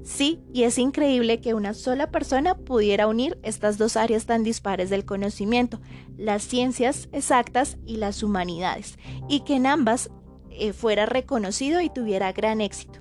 Sí, 0.04 0.40
y 0.54 0.64
es 0.64 0.78
increíble 0.78 1.42
que 1.42 1.54
una 1.54 1.74
sola 1.74 2.10
persona 2.10 2.56
pudiera 2.56 3.08
unir 3.08 3.38
estas 3.44 3.78
dos 3.78 3.98
áreas 3.98 4.26
tan 4.26 4.44
dispares 4.44 4.90
del 4.90 5.06
conocimiento, 5.06 5.82
las 6.18 6.44
ciencias 6.44 7.10
exactas 7.12 7.78
y 7.86 7.98
las 7.98 8.24
humanidades, 8.24 8.98
y 9.28 9.42
que 9.42 9.56
en 9.56 9.68
ambas 9.68 10.10
eh, 10.50 10.74
fuera 10.74 11.06
reconocido 11.06 11.82
y 11.82 11.90
tuviera 11.90 12.32
gran 12.32 12.62
éxito. 12.62 13.00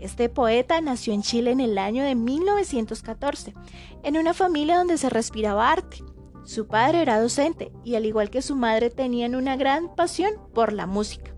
Este 0.00 0.28
poeta 0.28 0.80
nació 0.80 1.12
en 1.12 1.22
Chile 1.22 1.50
en 1.50 1.60
el 1.60 1.76
año 1.76 2.04
de 2.04 2.14
1914, 2.14 3.54
en 4.02 4.16
una 4.16 4.32
familia 4.32 4.78
donde 4.78 4.96
se 4.96 5.10
respiraba 5.10 5.70
arte. 5.70 5.98
Su 6.44 6.66
padre 6.66 7.02
era 7.02 7.20
docente 7.20 7.72
y 7.84 7.96
al 7.96 8.06
igual 8.06 8.30
que 8.30 8.42
su 8.42 8.56
madre 8.56 8.90
tenían 8.90 9.34
una 9.34 9.56
gran 9.56 9.94
pasión 9.94 10.32
por 10.54 10.72
la 10.72 10.86
música. 10.86 11.34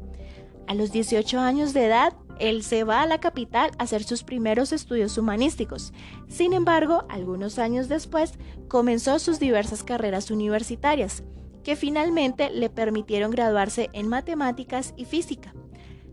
A 0.67 0.75
los 0.75 0.93
18 0.93 1.41
años 1.41 1.73
de 1.73 1.87
edad, 1.87 2.13
él 2.41 2.63
se 2.63 2.85
va 2.85 3.03
a 3.03 3.07
la 3.07 3.21
capital 3.21 3.71
a 3.79 3.85
hacer 3.85 4.03
sus 4.03 4.25
primeros 4.25 4.73
estudios 4.73 5.17
humanísticos. 5.19 5.93
Sin 6.29 6.53
embargo, 6.53 7.05
algunos 7.09 7.59
años 7.59 7.89
después, 7.89 8.33
comenzó 8.69 9.19
sus 9.19 9.39
diversas 9.39 9.85
carreras 9.85 10.31
universitarias, 10.31 11.23
que 11.63 11.77
finalmente 11.77 12.51
le 12.51 12.71
permitieron 12.71 13.31
graduarse 13.31 13.91
en 13.93 14.09
matemáticas 14.09 14.95
y 14.97 15.05
física. 15.05 15.55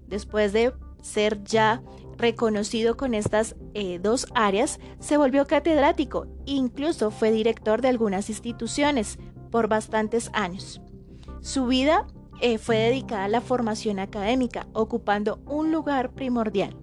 Después 0.07 0.53
de 0.53 0.73
ser 1.01 1.43
ya 1.43 1.81
reconocido 2.17 2.97
con 2.97 3.13
estas 3.13 3.55
eh, 3.73 3.99
dos 3.99 4.27
áreas, 4.35 4.79
se 4.99 5.17
volvió 5.17 5.47
catedrático 5.47 6.27
e 6.45 6.51
incluso 6.51 7.11
fue 7.11 7.31
director 7.31 7.81
de 7.81 7.89
algunas 7.89 8.29
instituciones 8.29 9.17
por 9.51 9.67
bastantes 9.67 10.29
años. 10.33 10.81
Su 11.41 11.67
vida 11.67 12.07
eh, 12.41 12.57
fue 12.57 12.77
dedicada 12.77 13.25
a 13.25 13.29
la 13.29 13.41
formación 13.41 13.99
académica, 13.99 14.67
ocupando 14.73 15.39
un 15.45 15.71
lugar 15.71 16.11
primordial. 16.11 16.75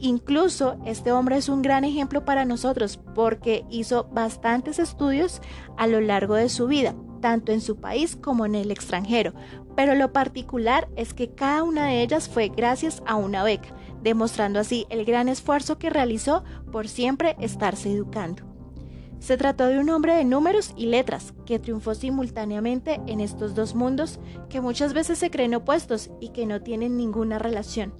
Incluso 0.00 0.76
este 0.84 1.12
hombre 1.12 1.36
es 1.36 1.48
un 1.48 1.62
gran 1.62 1.84
ejemplo 1.84 2.24
para 2.24 2.44
nosotros 2.44 2.98
porque 3.14 3.64
hizo 3.70 4.04
bastantes 4.12 4.78
estudios 4.78 5.40
a 5.76 5.86
lo 5.86 6.00
largo 6.00 6.34
de 6.34 6.48
su 6.48 6.66
vida, 6.66 6.94
tanto 7.20 7.52
en 7.52 7.60
su 7.60 7.76
país 7.76 8.16
como 8.16 8.44
en 8.44 8.54
el 8.54 8.70
extranjero, 8.70 9.32
pero 9.76 9.94
lo 9.94 10.12
particular 10.12 10.88
es 10.96 11.14
que 11.14 11.30
cada 11.34 11.62
una 11.62 11.86
de 11.86 12.02
ellas 12.02 12.28
fue 12.28 12.48
gracias 12.48 13.02
a 13.06 13.16
una 13.16 13.42
beca, 13.42 13.70
demostrando 14.02 14.60
así 14.60 14.86
el 14.90 15.04
gran 15.04 15.28
esfuerzo 15.28 15.78
que 15.78 15.90
realizó 15.90 16.44
por 16.70 16.88
siempre 16.88 17.36
estarse 17.40 17.90
educando. 17.90 18.53
Se 19.24 19.38
trató 19.38 19.68
de 19.68 19.78
un 19.78 19.88
hombre 19.88 20.14
de 20.16 20.26
números 20.26 20.74
y 20.76 20.84
letras 20.84 21.32
que 21.46 21.58
triunfó 21.58 21.94
simultáneamente 21.94 23.00
en 23.06 23.20
estos 23.20 23.54
dos 23.54 23.74
mundos 23.74 24.20
que 24.50 24.60
muchas 24.60 24.92
veces 24.92 25.18
se 25.18 25.30
creen 25.30 25.54
opuestos 25.54 26.10
y 26.20 26.28
que 26.28 26.44
no 26.44 26.60
tienen 26.60 26.98
ninguna 26.98 27.38
relación. 27.38 27.94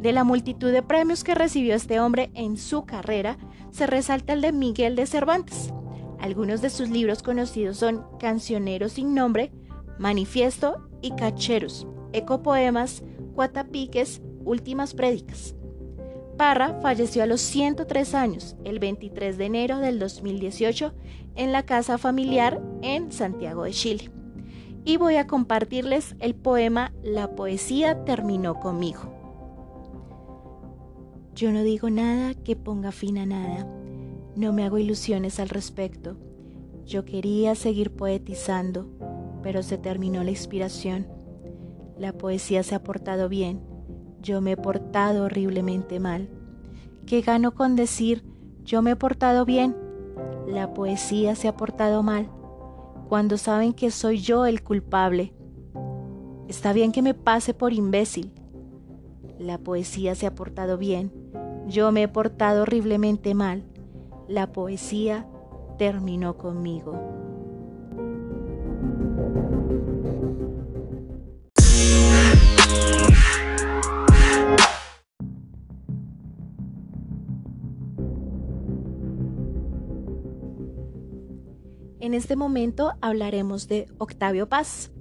De 0.00 0.12
la 0.12 0.24
multitud 0.24 0.72
de 0.72 0.82
premios 0.82 1.22
que 1.22 1.34
recibió 1.34 1.74
este 1.74 2.00
hombre 2.00 2.30
en 2.32 2.56
su 2.56 2.86
carrera, 2.86 3.36
se 3.72 3.86
resalta 3.86 4.32
el 4.32 4.40
de 4.40 4.52
Miguel 4.52 4.96
de 4.96 5.04
Cervantes. 5.04 5.70
Algunos 6.18 6.62
de 6.62 6.70
sus 6.70 6.88
libros 6.88 7.22
conocidos 7.22 7.76
son 7.76 8.02
Cancionero 8.18 8.88
sin 8.88 9.14
nombre, 9.14 9.52
Manifiesto 9.98 10.88
y 11.02 11.10
Cacheros, 11.14 11.86
Ecopoemas, 12.14 13.04
Cuatapiques, 13.34 14.22
Últimas 14.46 14.94
Prédicas. 14.94 15.56
Parra 16.36 16.80
falleció 16.80 17.22
a 17.22 17.26
los 17.26 17.40
103 17.40 18.14
años, 18.14 18.56
el 18.64 18.80
23 18.80 19.38
de 19.38 19.44
enero 19.44 19.78
del 19.78 19.98
2018, 19.98 20.92
en 21.36 21.52
la 21.52 21.64
casa 21.64 21.96
familiar 21.96 22.60
en 22.82 23.12
Santiago 23.12 23.64
de 23.64 23.70
Chile. 23.70 24.10
Y 24.84 24.96
voy 24.96 25.16
a 25.16 25.26
compartirles 25.26 26.16
el 26.18 26.34
poema 26.34 26.92
La 27.02 27.34
poesía 27.36 28.04
terminó 28.04 28.58
conmigo. 28.60 29.12
Yo 31.34 31.52
no 31.52 31.62
digo 31.62 31.88
nada 31.88 32.34
que 32.34 32.56
ponga 32.56 32.92
fin 32.92 33.18
a 33.18 33.26
nada, 33.26 33.66
no 34.36 34.52
me 34.52 34.64
hago 34.64 34.78
ilusiones 34.78 35.38
al 35.38 35.48
respecto. 35.48 36.16
Yo 36.84 37.04
quería 37.04 37.54
seguir 37.54 37.92
poetizando, 37.92 38.88
pero 39.42 39.62
se 39.62 39.78
terminó 39.78 40.24
la 40.24 40.30
inspiración. 40.30 41.06
La 41.96 42.12
poesía 42.12 42.62
se 42.64 42.74
ha 42.74 42.82
portado 42.82 43.28
bien, 43.28 43.62
yo 44.24 44.40
me 44.40 44.52
he 44.52 44.56
portado 44.56 45.24
horriblemente 45.24 46.00
mal. 46.00 46.28
¿Qué 47.06 47.20
gano 47.20 47.54
con 47.54 47.76
decir 47.76 48.24
yo 48.64 48.80
me 48.80 48.92
he 48.92 48.96
portado 48.96 49.44
bien? 49.44 49.76
La 50.48 50.72
poesía 50.72 51.34
se 51.34 51.46
ha 51.46 51.56
portado 51.56 52.02
mal, 52.02 52.30
cuando 53.08 53.36
saben 53.36 53.74
que 53.74 53.90
soy 53.90 54.18
yo 54.18 54.46
el 54.46 54.62
culpable. 54.62 55.34
Está 56.48 56.72
bien 56.72 56.90
que 56.90 57.02
me 57.02 57.12
pase 57.12 57.52
por 57.52 57.74
imbécil. 57.74 58.32
La 59.38 59.58
poesía 59.58 60.14
se 60.14 60.26
ha 60.26 60.34
portado 60.34 60.78
bien, 60.78 61.12
yo 61.66 61.92
me 61.92 62.04
he 62.04 62.08
portado 62.08 62.62
horriblemente 62.62 63.34
mal. 63.34 63.64
La 64.26 64.52
poesía 64.52 65.26
terminó 65.76 66.38
conmigo. 66.38 67.13
En 82.14 82.18
este 82.18 82.36
momento 82.36 82.92
hablaremos 83.00 83.66
de 83.66 83.88
Octavio 83.98 84.48
Paz. 84.48 84.92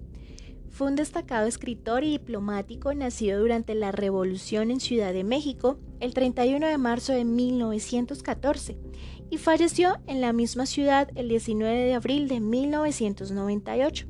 Fue 0.71 0.87
un 0.87 0.95
destacado 0.95 1.45
escritor 1.45 2.03
y 2.03 2.09
diplomático 2.09 2.91
nacido 2.95 3.39
durante 3.39 3.75
la 3.75 3.91
Revolución 3.91 4.71
en 4.71 4.79
Ciudad 4.79 5.13
de 5.13 5.23
México 5.23 5.77
el 5.99 6.15
31 6.15 6.65
de 6.65 6.77
marzo 6.79 7.13
de 7.13 7.23
1914 7.23 8.79
y 9.29 9.37
falleció 9.37 9.99
en 10.07 10.21
la 10.21 10.33
misma 10.33 10.65
ciudad 10.65 11.07
el 11.13 11.29
19 11.29 11.83
de 11.83 11.93
abril 11.93 12.27
de 12.27 12.39
1998. 12.39 14.07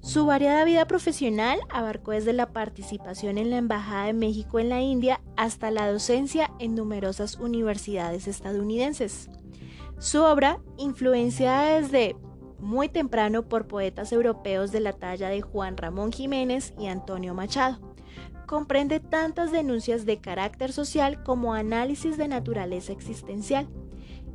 Su 0.00 0.26
variada 0.26 0.64
vida 0.64 0.88
profesional 0.88 1.60
abarcó 1.68 2.10
desde 2.10 2.32
la 2.32 2.52
participación 2.52 3.38
en 3.38 3.50
la 3.50 3.58
Embajada 3.58 4.06
de 4.06 4.12
México 4.12 4.58
en 4.58 4.70
la 4.70 4.82
India 4.82 5.20
hasta 5.36 5.70
la 5.70 5.88
docencia 5.88 6.50
en 6.58 6.74
numerosas 6.74 7.36
universidades 7.36 8.26
estadounidenses. 8.26 9.30
Su 9.98 10.22
obra, 10.22 10.60
influenciada 10.76 11.80
desde 11.80 12.16
muy 12.58 12.88
temprano 12.88 13.48
por 13.48 13.66
poetas 13.66 14.12
europeos 14.12 14.70
de 14.70 14.80
la 14.80 14.92
talla 14.92 15.28
de 15.30 15.40
Juan 15.40 15.76
Ramón 15.76 16.12
Jiménez 16.12 16.74
y 16.78 16.88
Antonio 16.88 17.32
Machado, 17.32 17.78
comprende 18.46 19.00
tantas 19.00 19.52
denuncias 19.52 20.04
de 20.04 20.20
carácter 20.20 20.72
social 20.72 21.22
como 21.22 21.54
análisis 21.54 22.18
de 22.18 22.28
naturaleza 22.28 22.92
existencial. 22.92 23.68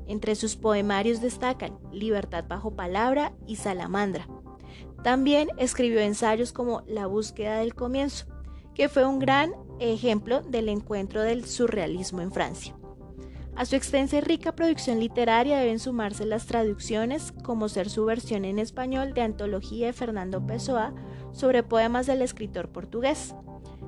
Entre 0.07 0.35
sus 0.35 0.55
poemarios 0.55 1.21
destacan 1.21 1.77
Libertad 1.91 2.45
bajo 2.47 2.75
palabra 2.75 3.31
y 3.45 3.57
Salamandra. 3.57 4.27
También 5.03 5.49
escribió 5.57 5.99
ensayos 5.99 6.53
como 6.53 6.81
La 6.87 7.05
búsqueda 7.05 7.57
del 7.59 7.75
comienzo, 7.75 8.25
que 8.73 8.89
fue 8.89 9.05
un 9.05 9.19
gran 9.19 9.53
ejemplo 9.79 10.41
del 10.41 10.69
encuentro 10.69 11.21
del 11.21 11.45
surrealismo 11.45 12.21
en 12.21 12.31
Francia. 12.31 12.75
A 13.61 13.65
su 13.65 13.75
extensa 13.75 14.17
y 14.17 14.21
rica 14.21 14.55
producción 14.55 14.99
literaria 14.99 15.59
deben 15.59 15.77
sumarse 15.77 16.25
las 16.25 16.47
traducciones, 16.47 17.31
como 17.43 17.69
ser 17.69 17.91
su 17.91 18.05
versión 18.05 18.43
en 18.43 18.57
español 18.57 19.13
de 19.13 19.21
Antología 19.21 19.85
de 19.85 19.93
Fernando 19.93 20.43
Pessoa 20.47 20.95
sobre 21.31 21.61
poemas 21.61 22.07
del 22.07 22.23
escritor 22.23 22.69
portugués. 22.69 23.35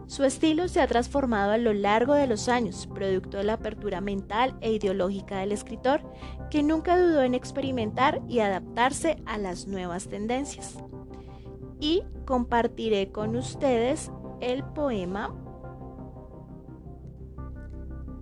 Su 0.05 0.25
estilo 0.25 0.67
se 0.67 0.79
ha 0.79 0.85
transformado 0.85 1.53
a 1.53 1.57
lo 1.57 1.73
largo 1.73 2.13
de 2.13 2.27
los 2.27 2.49
años, 2.49 2.87
producto 2.93 3.37
de 3.37 3.45
la 3.45 3.53
apertura 3.53 3.99
mental 3.99 4.55
e 4.61 4.73
ideológica 4.73 5.39
del 5.39 5.51
escritor, 5.51 6.03
que 6.51 6.61
nunca 6.61 6.95
dudó 6.95 7.23
en 7.23 7.33
experimentar 7.33 8.21
y 8.29 8.41
adaptarse 8.41 9.23
a 9.25 9.39
las 9.39 9.65
nuevas 9.65 10.07
tendencias. 10.07 10.77
Y 11.79 12.03
compartiré 12.27 13.11
con 13.11 13.35
ustedes 13.35 14.11
el 14.39 14.63
poema 14.63 15.33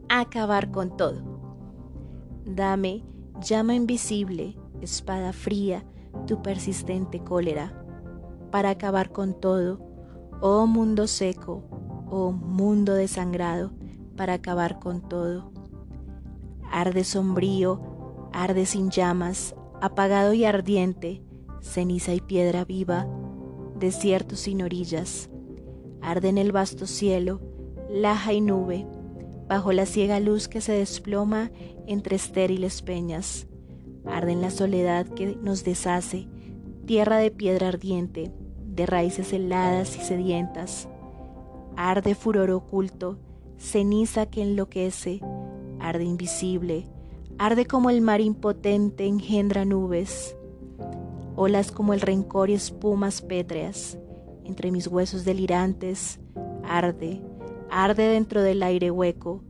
Acabar 0.07 0.71
con 0.71 0.95
todo. 0.95 1.30
Dame, 2.45 3.03
llama 3.39 3.75
invisible, 3.75 4.57
espada 4.81 5.31
fría, 5.31 5.85
tu 6.25 6.41
persistente 6.41 7.19
cólera, 7.23 7.83
para 8.51 8.71
acabar 8.71 9.11
con 9.11 9.39
todo, 9.39 9.79
oh 10.41 10.65
mundo 10.65 11.07
seco, 11.07 11.63
oh 12.09 12.31
mundo 12.31 12.93
desangrado, 12.93 13.71
para 14.17 14.33
acabar 14.33 14.79
con 14.79 15.07
todo. 15.07 15.51
Arde 16.71 17.03
sombrío, 17.03 18.29
arde 18.33 18.65
sin 18.65 18.89
llamas, 18.89 19.55
apagado 19.79 20.33
y 20.33 20.45
ardiente, 20.45 21.23
ceniza 21.61 22.13
y 22.13 22.21
piedra 22.21 22.65
viva, 22.65 23.07
desierto 23.77 24.35
sin 24.35 24.61
orillas. 24.61 25.29
Arde 26.01 26.29
en 26.29 26.37
el 26.37 26.51
vasto 26.51 26.87
cielo, 26.87 27.39
laja 27.89 28.33
y 28.33 28.41
nube, 28.41 28.87
bajo 29.51 29.73
la 29.73 29.85
ciega 29.85 30.21
luz 30.21 30.47
que 30.47 30.61
se 30.61 30.71
desploma 30.71 31.51
entre 31.85 32.15
estériles 32.15 32.81
peñas. 32.81 33.47
Arde 34.05 34.31
en 34.31 34.39
la 34.39 34.49
soledad 34.49 35.05
que 35.05 35.35
nos 35.35 35.65
deshace, 35.65 36.29
tierra 36.85 37.17
de 37.17 37.31
piedra 37.31 37.67
ardiente, 37.67 38.31
de 38.65 38.85
raíces 38.85 39.33
heladas 39.33 39.97
y 39.97 39.99
sedientas. 40.05 40.87
Arde 41.75 42.15
furor 42.15 42.49
oculto, 42.49 43.19
ceniza 43.57 44.25
que 44.25 44.41
enloquece, 44.41 45.19
arde 45.81 46.05
invisible, 46.05 46.87
arde 47.37 47.65
como 47.65 47.89
el 47.89 47.99
mar 47.99 48.21
impotente 48.21 49.05
engendra 49.05 49.65
nubes, 49.65 50.33
olas 51.35 51.73
como 51.73 51.93
el 51.93 51.99
rencor 51.99 52.49
y 52.49 52.53
espumas 52.53 53.21
pétreas, 53.21 53.97
entre 54.45 54.71
mis 54.71 54.87
huesos 54.87 55.25
delirantes, 55.25 56.21
arde, 56.63 57.21
Arde 57.73 58.09
dentro 58.09 58.41
del 58.41 58.63
aire 58.63 58.91
hueco, 58.91 59.45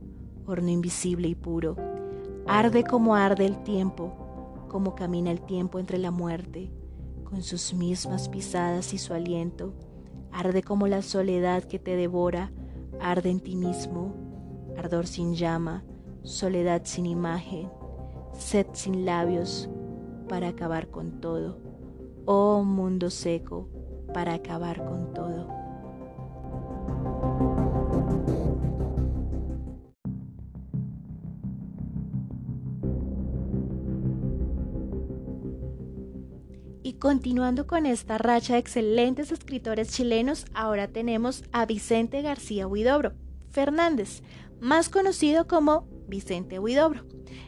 horno 0.46 0.68
invisible 0.68 1.26
y 1.26 1.34
puro. 1.34 1.74
Arde 2.46 2.84
como 2.84 3.16
arde 3.16 3.46
el 3.46 3.64
tiempo, 3.64 4.64
como 4.68 4.94
camina 4.94 5.32
el 5.32 5.40
tiempo 5.40 5.80
entre 5.80 5.98
la 5.98 6.12
muerte, 6.12 6.70
con 7.24 7.42
sus 7.42 7.74
mismas 7.74 8.28
pisadas 8.28 8.94
y 8.94 8.98
su 8.98 9.12
aliento. 9.12 9.74
Arde 10.30 10.62
como 10.62 10.86
la 10.86 11.02
soledad 11.02 11.64
que 11.64 11.80
te 11.80 11.96
devora, 11.96 12.52
arde 13.00 13.28
en 13.28 13.40
ti 13.40 13.56
mismo, 13.56 14.14
ardor 14.78 15.08
sin 15.08 15.34
llama, 15.34 15.82
soledad 16.22 16.82
sin 16.84 17.06
imagen, 17.06 17.72
sed 18.38 18.68
sin 18.72 19.04
labios, 19.04 19.68
para 20.28 20.46
acabar 20.46 20.86
con 20.92 21.20
todo. 21.20 21.58
Oh 22.24 22.62
mundo 22.62 23.10
seco, 23.10 23.68
para 24.14 24.34
acabar 24.34 24.84
con 24.84 25.12
todo. 25.12 25.61
Y 36.84 36.94
continuando 36.94 37.66
con 37.66 37.86
esta 37.86 38.18
racha 38.18 38.54
de 38.54 38.58
excelentes 38.58 39.30
escritores 39.30 39.92
chilenos, 39.92 40.46
ahora 40.52 40.88
tenemos 40.88 41.44
a 41.52 41.64
Vicente 41.64 42.22
García 42.22 42.66
Huidobro 42.66 43.12
Fernández, 43.50 44.22
más 44.60 44.88
conocido 44.88 45.46
como 45.46 45.86
Vicente 46.08 46.58
Huidobro. 46.58 47.04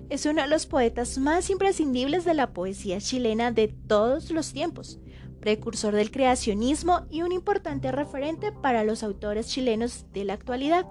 Es 0.09 0.27
uno 0.27 0.43
de 0.43 0.49
los 0.49 0.67
poetas 0.67 1.19
más 1.19 1.51
imprescindibles 1.51 2.25
de 2.25 2.35
la 2.35 2.53
poesía 2.53 3.01
chilena 3.01 3.51
de 3.51 3.69
todos 3.69 4.31
los 4.31 4.53
tiempos, 4.53 5.01
precursor 5.45 5.95
del 5.95 6.11
creacionismo 6.11 7.03
y 7.11 7.21
un 7.21 7.31
importante 7.31 7.93
referente 7.93 8.51
para 8.51 8.83
los 8.83 9.03
autores 9.03 9.47
chilenos 9.47 10.07
de 10.15 10.25
la 10.25 10.33
actualidad. 10.33 10.87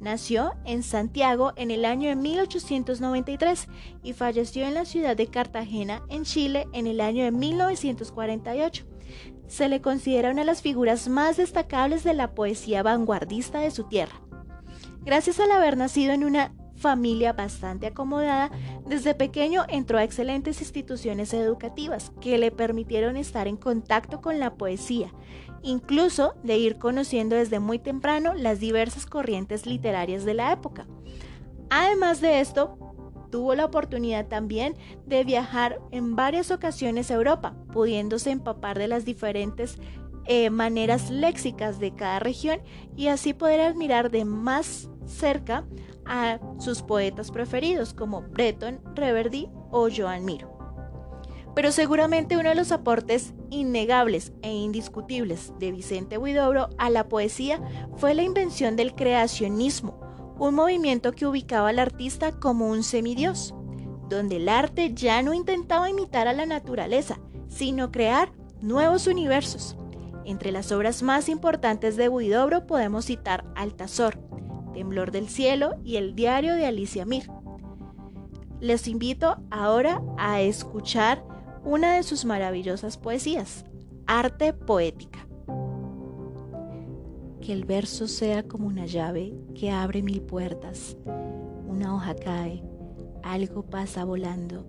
Nació 0.00 0.54
en 0.64 0.82
Santiago 0.82 1.52
en 1.54 1.70
el 1.70 1.84
año 1.84 2.08
de 2.08 2.16
1893 2.16 3.68
y 4.02 4.12
falleció 4.12 4.66
en 4.66 4.74
la 4.74 4.84
ciudad 4.84 5.16
de 5.16 5.28
Cartagena, 5.28 6.02
en 6.08 6.24
Chile, 6.24 6.66
en 6.72 6.88
el 6.88 7.00
año 7.00 7.22
de 7.22 7.30
1948. 7.30 8.84
Se 9.46 9.68
le 9.68 9.80
considera 9.80 10.32
una 10.32 10.40
de 10.40 10.46
las 10.46 10.60
figuras 10.60 11.08
más 11.08 11.36
destacables 11.36 12.02
de 12.02 12.14
la 12.14 12.34
poesía 12.34 12.82
vanguardista 12.82 13.60
de 13.60 13.70
su 13.70 13.84
tierra. 13.84 14.20
Gracias 15.04 15.38
al 15.38 15.52
haber 15.52 15.76
nacido 15.76 16.12
en 16.12 16.24
una 16.24 16.52
familia 16.84 17.32
bastante 17.32 17.86
acomodada, 17.86 18.50
desde 18.86 19.14
pequeño 19.14 19.64
entró 19.70 19.96
a 19.96 20.04
excelentes 20.04 20.60
instituciones 20.60 21.32
educativas 21.32 22.12
que 22.20 22.36
le 22.36 22.50
permitieron 22.50 23.16
estar 23.16 23.48
en 23.48 23.56
contacto 23.56 24.20
con 24.20 24.38
la 24.38 24.56
poesía, 24.56 25.10
incluso 25.62 26.34
de 26.42 26.58
ir 26.58 26.76
conociendo 26.76 27.36
desde 27.36 27.58
muy 27.58 27.78
temprano 27.78 28.34
las 28.34 28.60
diversas 28.60 29.06
corrientes 29.06 29.64
literarias 29.64 30.26
de 30.26 30.34
la 30.34 30.52
época. 30.52 30.86
Además 31.70 32.20
de 32.20 32.40
esto, 32.40 32.76
tuvo 33.30 33.54
la 33.54 33.64
oportunidad 33.64 34.26
también 34.26 34.76
de 35.06 35.24
viajar 35.24 35.80
en 35.90 36.16
varias 36.16 36.50
ocasiones 36.50 37.10
a 37.10 37.14
Europa, 37.14 37.56
pudiéndose 37.72 38.30
empapar 38.30 38.78
de 38.78 38.88
las 38.88 39.06
diferentes 39.06 39.78
eh, 40.26 40.50
maneras 40.50 41.08
léxicas 41.10 41.78
de 41.78 41.94
cada 41.94 42.18
región 42.18 42.60
y 42.94 43.06
así 43.08 43.32
poder 43.32 43.62
admirar 43.62 44.10
de 44.10 44.26
más 44.26 44.90
cerca 45.06 45.64
a 46.06 46.38
sus 46.58 46.82
poetas 46.82 47.30
preferidos 47.30 47.94
como 47.94 48.22
Breton, 48.22 48.80
Reverdy 48.94 49.48
o 49.70 49.88
Joan 49.94 50.24
Miro. 50.24 50.54
Pero 51.54 51.70
seguramente 51.70 52.36
uno 52.36 52.48
de 52.48 52.56
los 52.56 52.72
aportes 52.72 53.32
innegables 53.50 54.32
e 54.42 54.52
indiscutibles 54.52 55.52
de 55.60 55.70
Vicente 55.70 56.18
Huidobro 56.18 56.68
a 56.78 56.90
la 56.90 57.08
poesía 57.08 57.60
fue 57.96 58.14
la 58.14 58.22
invención 58.22 58.74
del 58.74 58.94
creacionismo, 58.94 60.00
un 60.38 60.54
movimiento 60.56 61.12
que 61.12 61.26
ubicaba 61.26 61.68
al 61.68 61.78
artista 61.78 62.32
como 62.32 62.68
un 62.68 62.82
semidios, 62.82 63.54
donde 64.08 64.36
el 64.36 64.48
arte 64.48 64.94
ya 64.94 65.22
no 65.22 65.32
intentaba 65.32 65.88
imitar 65.88 66.26
a 66.26 66.32
la 66.32 66.44
naturaleza, 66.44 67.20
sino 67.48 67.92
crear 67.92 68.32
nuevos 68.60 69.06
universos. 69.06 69.76
Entre 70.24 70.50
las 70.50 70.72
obras 70.72 71.02
más 71.02 71.28
importantes 71.28 71.96
de 71.96 72.08
Huidobro 72.08 72.66
podemos 72.66 73.04
citar 73.04 73.44
Altazor, 73.54 74.18
Temblor 74.74 75.12
del 75.12 75.28
Cielo 75.28 75.76
y 75.84 75.96
El 75.96 76.14
Diario 76.14 76.54
de 76.54 76.66
Alicia 76.66 77.06
Mir. 77.06 77.30
Les 78.60 78.88
invito 78.88 79.36
ahora 79.50 80.02
a 80.18 80.42
escuchar 80.42 81.24
una 81.64 81.94
de 81.94 82.02
sus 82.02 82.24
maravillosas 82.24 82.98
poesías, 82.98 83.64
Arte 84.06 84.52
Poética. 84.52 85.26
Que 87.40 87.52
el 87.52 87.64
verso 87.64 88.08
sea 88.08 88.42
como 88.42 88.66
una 88.66 88.86
llave 88.86 89.34
que 89.54 89.70
abre 89.70 90.02
mil 90.02 90.20
puertas. 90.20 90.96
Una 91.68 91.94
hoja 91.94 92.14
cae, 92.14 92.62
algo 93.22 93.62
pasa 93.62 94.04
volando. 94.04 94.66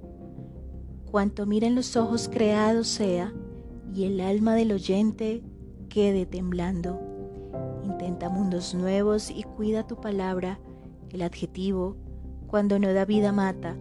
Cuanto 1.09 1.45
miren 1.45 1.75
los 1.75 1.95
ojos 1.95 2.29
creados 2.31 2.87
sea, 2.87 3.33
y 3.93 4.05
el 4.05 4.19
alma 4.19 4.55
del 4.55 4.71
oyente 4.71 5.41
quede 5.89 6.25
temblando. 6.25 7.04
Intenta 7.95 8.27
mundos 8.27 8.75
nuevos 8.75 9.31
y 9.31 9.43
cuida 9.43 9.87
tu 9.87 9.95
palabra, 9.95 10.59
el 11.11 11.21
adjetivo, 11.21 11.95
cuando 12.45 12.77
no 12.77 12.91
da 12.91 13.05
vida 13.05 13.31
mata. 13.31 13.77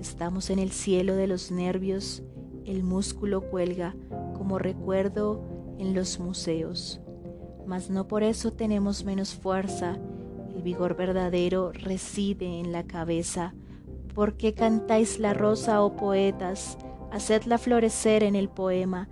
Estamos 0.00 0.48
en 0.48 0.58
el 0.58 0.70
cielo 0.70 1.14
de 1.16 1.26
los 1.26 1.50
nervios, 1.52 2.22
el 2.64 2.82
músculo 2.82 3.42
cuelga 3.42 3.94
como 4.32 4.58
recuerdo 4.58 5.44
en 5.78 5.94
los 5.94 6.18
museos. 6.18 7.02
Mas 7.66 7.90
no 7.90 8.08
por 8.08 8.22
eso 8.22 8.54
tenemos 8.54 9.04
menos 9.04 9.34
fuerza, 9.34 9.98
el 10.54 10.62
vigor 10.62 10.96
verdadero 10.96 11.72
reside 11.72 12.58
en 12.58 12.72
la 12.72 12.84
cabeza. 12.84 13.54
¿Por 14.14 14.38
qué 14.38 14.54
cantáis 14.54 15.18
la 15.18 15.34
rosa, 15.34 15.82
oh 15.82 15.94
poetas? 15.94 16.78
Hacedla 17.12 17.58
florecer 17.58 18.22
en 18.22 18.34
el 18.34 18.48
poema 18.48 19.10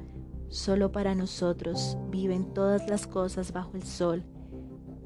Solo 0.54 0.92
para 0.92 1.16
nosotros 1.16 1.98
viven 2.10 2.54
todas 2.54 2.88
las 2.88 3.08
cosas 3.08 3.50
bajo 3.50 3.72
el 3.74 3.82
sol. 3.82 4.22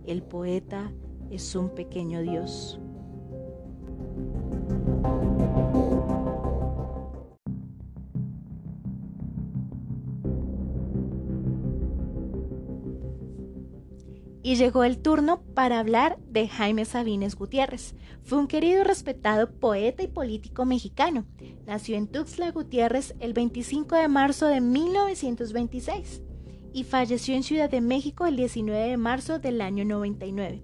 El 0.06 0.22
poeta 0.22 0.92
es 1.30 1.54
un 1.54 1.70
pequeño 1.70 2.20
Dios. 2.20 2.78
Y 14.48 14.56
llegó 14.56 14.82
el 14.82 14.96
turno 14.96 15.42
para 15.52 15.78
hablar 15.78 16.18
de 16.26 16.48
Jaime 16.48 16.86
Sabines 16.86 17.36
Gutiérrez. 17.36 17.94
Fue 18.22 18.38
un 18.38 18.46
querido 18.46 18.80
y 18.80 18.82
respetado 18.82 19.50
poeta 19.50 20.02
y 20.02 20.08
político 20.08 20.64
mexicano. 20.64 21.26
Nació 21.66 21.98
en 21.98 22.06
Tuxtla 22.06 22.50
Gutiérrez 22.50 23.14
el 23.20 23.34
25 23.34 23.96
de 23.96 24.08
marzo 24.08 24.46
de 24.46 24.62
1926 24.62 26.22
y 26.72 26.84
falleció 26.84 27.34
en 27.34 27.42
Ciudad 27.42 27.68
de 27.68 27.82
México 27.82 28.24
el 28.24 28.36
19 28.36 28.88
de 28.88 28.96
marzo 28.96 29.38
del 29.38 29.60
año 29.60 29.84
99. 29.84 30.62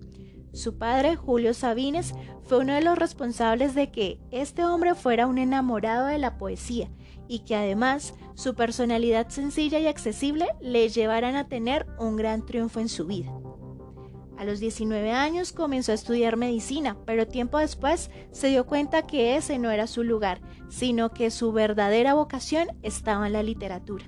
Su 0.54 0.78
padre, 0.78 1.16
Julio 1.16 1.52
Sabines, 1.52 2.14
fue 2.44 2.60
uno 2.60 2.72
de 2.72 2.80
los 2.80 2.96
responsables 2.96 3.74
de 3.74 3.90
que 3.90 4.18
este 4.30 4.64
hombre 4.64 4.94
fuera 4.94 5.26
un 5.26 5.36
enamorado 5.36 6.06
de 6.06 6.16
la 6.16 6.38
poesía 6.38 6.88
y 7.28 7.40
que 7.40 7.54
además 7.54 8.14
su 8.34 8.54
personalidad 8.54 9.28
sencilla 9.28 9.78
y 9.78 9.88
accesible 9.88 10.46
le 10.62 10.88
llevaran 10.88 11.36
a 11.36 11.48
tener 11.48 11.84
un 11.98 12.16
gran 12.16 12.46
triunfo 12.46 12.80
en 12.80 12.88
su 12.88 13.04
vida. 13.04 13.30
A 14.36 14.44
los 14.44 14.58
19 14.58 15.12
años 15.12 15.52
comenzó 15.52 15.92
a 15.92 15.94
estudiar 15.94 16.36
medicina, 16.36 16.96
pero 17.06 17.28
tiempo 17.28 17.58
después 17.58 18.10
se 18.32 18.48
dio 18.48 18.66
cuenta 18.66 19.06
que 19.06 19.36
ese 19.36 19.58
no 19.58 19.70
era 19.70 19.86
su 19.86 20.02
lugar, 20.02 20.40
sino 20.68 21.12
que 21.12 21.30
su 21.30 21.52
verdadera 21.52 22.14
vocación 22.14 22.68
estaba 22.82 23.26
en 23.26 23.32
la 23.32 23.42
literatura. 23.42 24.06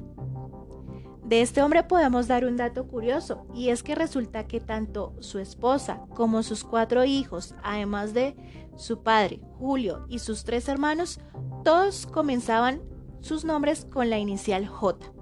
De 1.27 1.43
este 1.43 1.61
hombre 1.61 1.83
podemos 1.83 2.29
dar 2.29 2.45
un 2.45 2.57
dato 2.57 2.87
curioso, 2.87 3.47
y 3.55 3.71
es 3.71 3.83
que 3.83 3.95
resulta 3.95 4.47
que 4.47 4.61
tanto 4.61 5.15
su 5.21 5.39
esposa 5.39 6.03
como 6.15 6.43
sus 6.43 6.63
cuatro 6.63 7.05
hijos, 7.05 7.55
además 7.65 8.15
de 8.15 8.37
su 8.77 9.03
padre, 9.03 9.41
Julio, 9.59 10.07
y 10.09 10.21
sus 10.21 10.45
tres 10.45 10.69
hermanos, 10.69 11.21
todos 11.65 12.07
comenzaban 12.07 12.81
sus 13.21 13.45
nombres 13.45 13.85
con 13.85 14.09
la 14.09 14.19
inicial 14.19 14.67
J. 14.69 15.13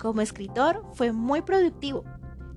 Como 0.00 0.20
escritor 0.20 0.84
fue 0.94 1.12
muy 1.12 1.42
productivo, 1.42 2.04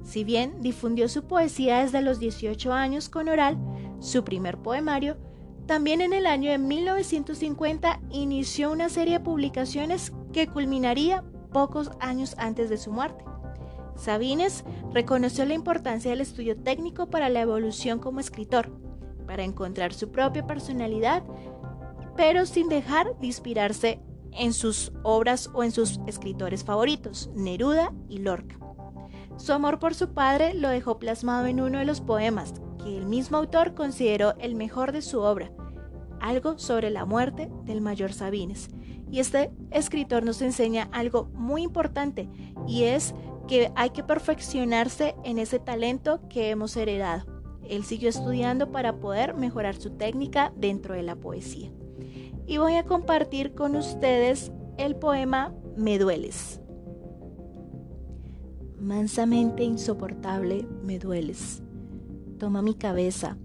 si 0.06 0.24
bien 0.24 0.62
difundió 0.62 1.10
su 1.10 1.24
poesía 1.24 1.80
desde 1.82 2.02
los 2.02 2.20
18 2.20 2.72
años 2.72 3.10
con 3.10 3.28
Oral, 3.28 3.58
su 4.00 4.24
primer 4.24 4.60
poemario, 4.60 5.18
también 5.65 6.00
en 6.00 6.13
el 6.13 6.28
año 6.28 6.52
de 6.52 6.60
1950 6.60 8.00
inició 8.12 8.72
una 8.72 8.88
serie 8.88 9.15
de 9.15 9.26
publicaciones 9.26 10.13
que 10.32 10.48
culminaría 10.48 11.24
pocos 11.52 11.89
años 12.00 12.36
antes 12.38 12.70
de 12.70 12.78
su 12.78 12.91
muerte. 12.91 13.26
Sabines 13.96 14.63
reconoció 14.94 15.44
la 15.46 15.56
importancia 15.56 16.12
del 16.12 16.22
estudio 16.22 16.56
técnico 16.56 17.10
para 17.10 17.30
la 17.30 17.41
evolución 17.41 17.98
como 17.98 18.20
escritor, 18.20 18.70
para 19.26 19.44
encontrar 19.44 19.91
su 19.94 20.12
propia 20.12 20.46
personalidad, 20.46 21.24
pero 22.15 22.46
sin 22.46 22.70
dejar 22.70 23.18
de 23.20 23.28
inspirarse 23.28 24.00
en 24.34 24.54
sus 24.54 24.91
obras 25.02 25.50
o 25.54 25.63
en 25.63 25.72
sus 25.72 26.00
escritores 26.06 26.63
favoritos, 26.63 27.32
Neruda 27.34 27.91
y 28.08 28.20
Lorca. 28.20 28.64
Su 29.38 29.54
amor 29.54 29.80
por 29.80 29.93
su 29.93 30.10
padre 30.10 30.54
lo 30.54 30.69
dejó 30.69 30.98
plasmado 30.98 31.48
en 31.48 31.60
uno 31.60 31.80
de 31.80 31.86
los 31.86 32.02
poemas 32.02 32.54
que 32.82 32.98
el 32.98 33.06
mismo 33.06 33.38
autor 33.38 33.74
consideró 33.74 34.34
el 34.39 34.56
mejor 34.56 34.91
de 34.91 35.02
su 35.02 35.19
obra, 35.19 35.52
algo 36.21 36.58
sobre 36.58 36.89
la 36.89 37.06
muerte 37.06 37.52
del 37.63 37.82
mayor 37.82 38.13
Sabines. 38.13 38.69
Y 39.12 39.19
este 39.19 39.52
escritor 39.71 40.24
nos 40.24 40.41
enseña 40.41 40.89
algo 40.91 41.30
muy 41.34 41.63
importante 41.63 42.30
y 42.67 42.84
es 42.84 43.13
que 43.48 43.71
hay 43.76 43.91
que 43.91 44.04
perfeccionarse 44.04 45.15
en 45.24 45.38
ese 45.38 45.60
talento 45.60 46.21
que 46.30 46.50
hemos 46.50 46.76
heredado. 46.78 47.26
Él 47.67 47.84
siguió 47.84 48.10
estudiando 48.10 48.71
para 48.71 48.98
poder 48.98 49.36
mejorar 49.36 49.76
su 49.76 49.91
técnica 49.91 50.54
dentro 50.56 50.95
de 50.95 51.04
la 51.04 51.15
poesía. 51.15 51.71
Y 52.48 52.58
voy 52.58 52.76
a 52.76 52.84
compartir 52.84 53.54
con 53.54 53.76
ustedes 53.76 54.52
el 54.78 54.95
poema 54.95 55.54
Me 55.76 55.98
dueles. 55.98 56.62
Mansamente 58.86 59.63
insoportable 59.63 60.67
me 60.84 61.00
dueles. 61.00 61.63
Toma 62.38 62.62
mi 62.62 62.76
cabeza, 62.76 63.36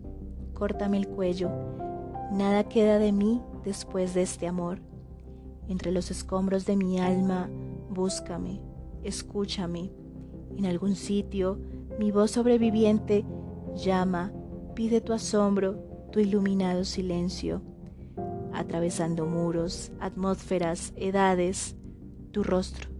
córtame 0.53 0.99
el 0.99 1.09
cuello. 1.09 1.49
Nada 2.31 2.65
queda 2.65 2.99
de 2.99 3.11
mí 3.11 3.41
después 3.65 4.13
de 4.13 4.21
este 4.21 4.47
amor. 4.47 4.83
Entre 5.67 5.93
los 5.93 6.11
escombros 6.11 6.67
de 6.67 6.77
mi 6.77 7.01
alma, 7.01 7.49
búscame, 7.89 8.61
escúchame. 9.03 9.91
En 10.59 10.67
algún 10.67 10.95
sitio, 10.95 11.59
mi 11.99 12.11
voz 12.11 12.33
sobreviviente 12.33 13.25
llama, 13.75 14.35
pide 14.75 15.01
tu 15.01 15.15
asombro, 15.15 15.79
tu 16.13 16.21
iluminado 16.21 16.85
silencio. 16.85 17.63
Atravesando 18.53 19.25
muros, 19.25 19.91
atmósferas, 20.01 20.93
edades, 20.97 21.77
tu 22.31 22.43
rostro, 22.43 22.91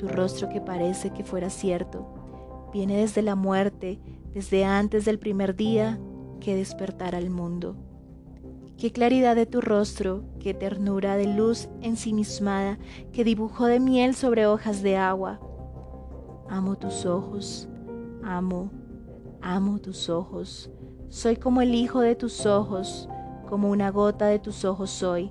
tu 0.00 0.08
rostro 0.08 0.48
que 0.48 0.62
parece 0.62 1.10
que 1.10 1.24
fuera 1.24 1.50
cierto, 1.50 2.70
viene 2.72 2.96
desde 2.96 3.20
la 3.20 3.34
muerte, 3.34 4.00
desde 4.32 4.64
antes 4.64 5.04
del 5.04 5.18
primer 5.18 5.54
día 5.54 6.00
que 6.40 6.56
despertara 6.56 7.18
el 7.18 7.28
mundo. 7.28 7.76
Qué 8.78 8.92
claridad 8.92 9.36
de 9.36 9.44
tu 9.44 9.60
rostro, 9.60 10.24
qué 10.38 10.54
ternura 10.54 11.18
de 11.18 11.26
luz 11.26 11.68
ensimismada 11.82 12.78
que 13.12 13.24
dibujó 13.24 13.66
de 13.66 13.78
miel 13.78 14.14
sobre 14.14 14.46
hojas 14.46 14.82
de 14.82 14.96
agua. 14.96 15.38
Amo 16.48 16.78
tus 16.78 17.04
ojos, 17.04 17.68
amo, 18.22 18.70
amo 19.42 19.80
tus 19.80 20.08
ojos. 20.08 20.70
Soy 21.10 21.36
como 21.36 21.60
el 21.60 21.74
hijo 21.74 22.00
de 22.00 22.16
tus 22.16 22.46
ojos, 22.46 23.06
como 23.46 23.68
una 23.68 23.90
gota 23.90 24.28
de 24.28 24.38
tus 24.38 24.64
ojos 24.64 24.88
soy. 24.88 25.30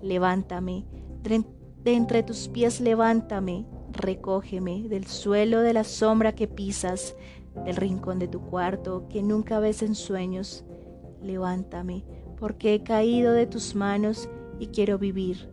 Levántame, 0.00 0.86
de 1.22 1.44
entre 1.92 2.22
tus 2.22 2.48
pies 2.48 2.80
levántame, 2.80 3.66
recógeme 4.00 4.88
del 4.88 5.06
suelo 5.06 5.60
de 5.60 5.72
la 5.72 5.84
sombra 5.84 6.34
que 6.34 6.48
pisas, 6.48 7.16
del 7.64 7.76
rincón 7.76 8.18
de 8.18 8.28
tu 8.28 8.40
cuarto 8.40 9.06
que 9.08 9.22
nunca 9.22 9.60
ves 9.60 9.82
en 9.82 9.94
sueños. 9.94 10.64
Levántame, 11.22 12.04
porque 12.38 12.74
he 12.74 12.82
caído 12.82 13.32
de 13.32 13.46
tus 13.46 13.74
manos 13.74 14.28
y 14.58 14.68
quiero 14.68 14.98
vivir, 14.98 15.50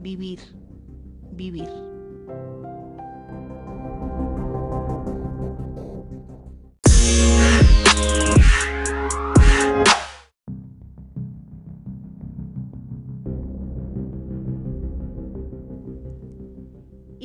vivir, 0.00 0.40
vivir. 1.32 1.85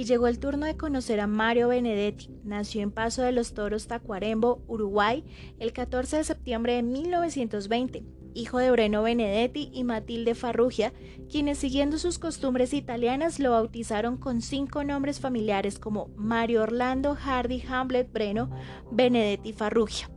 Y 0.02 0.04
llegó 0.04 0.28
el 0.28 0.40
turno 0.40 0.66
de 0.66 0.78
conocer 0.78 1.20
a 1.20 1.28
Mario 1.28 1.68
Benedetti. 1.68 2.28
Nació 2.44 2.82
en 2.82 2.90
Paso 2.90 3.22
de 3.22 3.32
los 3.32 3.54
Toros, 3.54 3.86
Tacuarembo, 3.86 4.64
Uruguay, 4.66 5.24
el 5.60 5.74
14 5.74 6.18
de 6.18 6.24
septiembre 6.24 6.74
de 6.74 6.82
1920, 6.82 8.04
hijo 8.34 8.58
de 8.58 8.72
Breno 8.72 9.04
Benedetti 9.04 9.70
y 9.72 9.84
Matilde 9.84 10.34
Farrugia, 10.34 10.92
quienes 11.30 11.60
siguiendo 11.60 12.00
sus 12.00 12.18
costumbres 12.18 12.74
italianas 12.74 13.38
lo 13.38 13.52
bautizaron 13.52 14.18
con 14.18 14.42
cinco 14.42 14.84
nombres 14.84 15.20
familiares 15.20 15.78
como 15.78 16.08
Mario 16.16 16.64
Orlando 16.64 17.14
Hardy 17.14 17.62
Hamlet 17.70 18.12
Breno 18.12 18.50
Benedetti 18.92 19.54
Farrugia. 19.54 20.10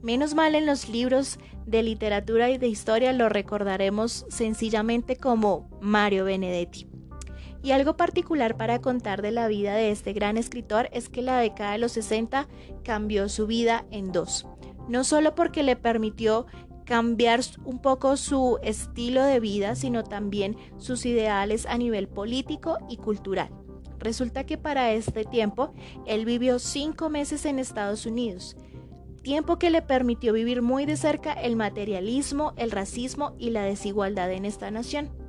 Menos 0.00 0.34
mal 0.34 0.54
en 0.54 0.64
los 0.64 0.88
libros 0.88 1.40
de 1.66 1.82
literatura 1.82 2.50
y 2.50 2.58
de 2.58 2.68
historia 2.68 3.12
lo 3.12 3.28
recordaremos 3.28 4.26
sencillamente 4.28 5.16
como 5.16 5.68
Mario 5.80 6.24
Benedetti. 6.26 6.91
Y 7.62 7.70
algo 7.70 7.96
particular 7.96 8.56
para 8.56 8.80
contar 8.80 9.22
de 9.22 9.30
la 9.30 9.46
vida 9.46 9.74
de 9.74 9.92
este 9.92 10.12
gran 10.12 10.36
escritor 10.36 10.88
es 10.92 11.08
que 11.08 11.22
la 11.22 11.38
década 11.38 11.72
de 11.72 11.78
los 11.78 11.92
60 11.92 12.48
cambió 12.82 13.28
su 13.28 13.46
vida 13.46 13.86
en 13.92 14.10
dos. 14.10 14.46
No 14.88 15.04
solo 15.04 15.36
porque 15.36 15.62
le 15.62 15.76
permitió 15.76 16.46
cambiar 16.84 17.40
un 17.64 17.80
poco 17.80 18.16
su 18.16 18.58
estilo 18.64 19.22
de 19.22 19.38
vida, 19.38 19.76
sino 19.76 20.02
también 20.02 20.56
sus 20.78 21.06
ideales 21.06 21.66
a 21.66 21.78
nivel 21.78 22.08
político 22.08 22.78
y 22.88 22.96
cultural. 22.96 23.50
Resulta 24.00 24.44
que 24.44 24.58
para 24.58 24.90
este 24.90 25.24
tiempo 25.24 25.72
él 26.06 26.24
vivió 26.24 26.58
cinco 26.58 27.08
meses 27.10 27.46
en 27.46 27.60
Estados 27.60 28.04
Unidos, 28.06 28.56
tiempo 29.22 29.60
que 29.60 29.70
le 29.70 29.82
permitió 29.82 30.32
vivir 30.32 30.62
muy 30.62 30.84
de 30.84 30.96
cerca 30.96 31.32
el 31.32 31.54
materialismo, 31.54 32.54
el 32.56 32.72
racismo 32.72 33.36
y 33.38 33.50
la 33.50 33.62
desigualdad 33.62 34.32
en 34.32 34.44
esta 34.44 34.72
nación 34.72 35.21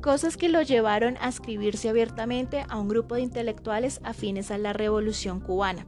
cosas 0.00 0.36
que 0.36 0.48
lo 0.48 0.62
llevaron 0.62 1.16
a 1.20 1.28
escribirse 1.28 1.88
abiertamente 1.88 2.64
a 2.68 2.78
un 2.78 2.88
grupo 2.88 3.14
de 3.14 3.22
intelectuales 3.22 4.00
afines 4.02 4.50
a 4.50 4.58
la 4.58 4.72
revolución 4.72 5.40
cubana. 5.40 5.86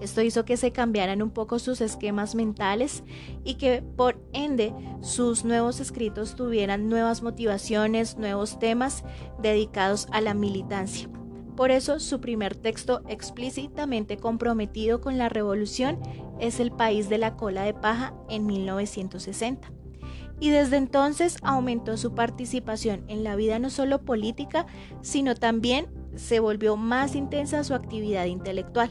Esto 0.00 0.20
hizo 0.20 0.44
que 0.44 0.56
se 0.56 0.72
cambiaran 0.72 1.22
un 1.22 1.30
poco 1.30 1.58
sus 1.58 1.80
esquemas 1.80 2.34
mentales 2.34 3.04
y 3.44 3.54
que 3.54 3.82
por 3.82 4.20
ende 4.32 4.74
sus 5.00 5.44
nuevos 5.44 5.80
escritos 5.80 6.34
tuvieran 6.34 6.88
nuevas 6.88 7.22
motivaciones, 7.22 8.16
nuevos 8.16 8.58
temas 8.58 9.04
dedicados 9.40 10.08
a 10.10 10.20
la 10.20 10.34
militancia. 10.34 11.08
Por 11.56 11.70
eso 11.70 12.00
su 12.00 12.20
primer 12.20 12.56
texto 12.56 13.02
explícitamente 13.08 14.16
comprometido 14.16 15.00
con 15.00 15.18
la 15.18 15.28
revolución 15.28 16.00
es 16.40 16.58
El 16.60 16.72
país 16.72 17.08
de 17.08 17.18
la 17.18 17.36
cola 17.36 17.62
de 17.62 17.74
paja 17.74 18.14
en 18.28 18.46
1960 18.46 19.81
y 20.42 20.50
desde 20.50 20.76
entonces 20.76 21.36
aumentó 21.42 21.96
su 21.96 22.16
participación 22.16 23.04
en 23.06 23.22
la 23.22 23.36
vida 23.36 23.60
no 23.60 23.70
solo 23.70 24.04
política, 24.04 24.66
sino 25.00 25.36
también 25.36 25.86
se 26.16 26.40
volvió 26.40 26.76
más 26.76 27.14
intensa 27.14 27.62
su 27.62 27.74
actividad 27.74 28.24
intelectual. 28.24 28.90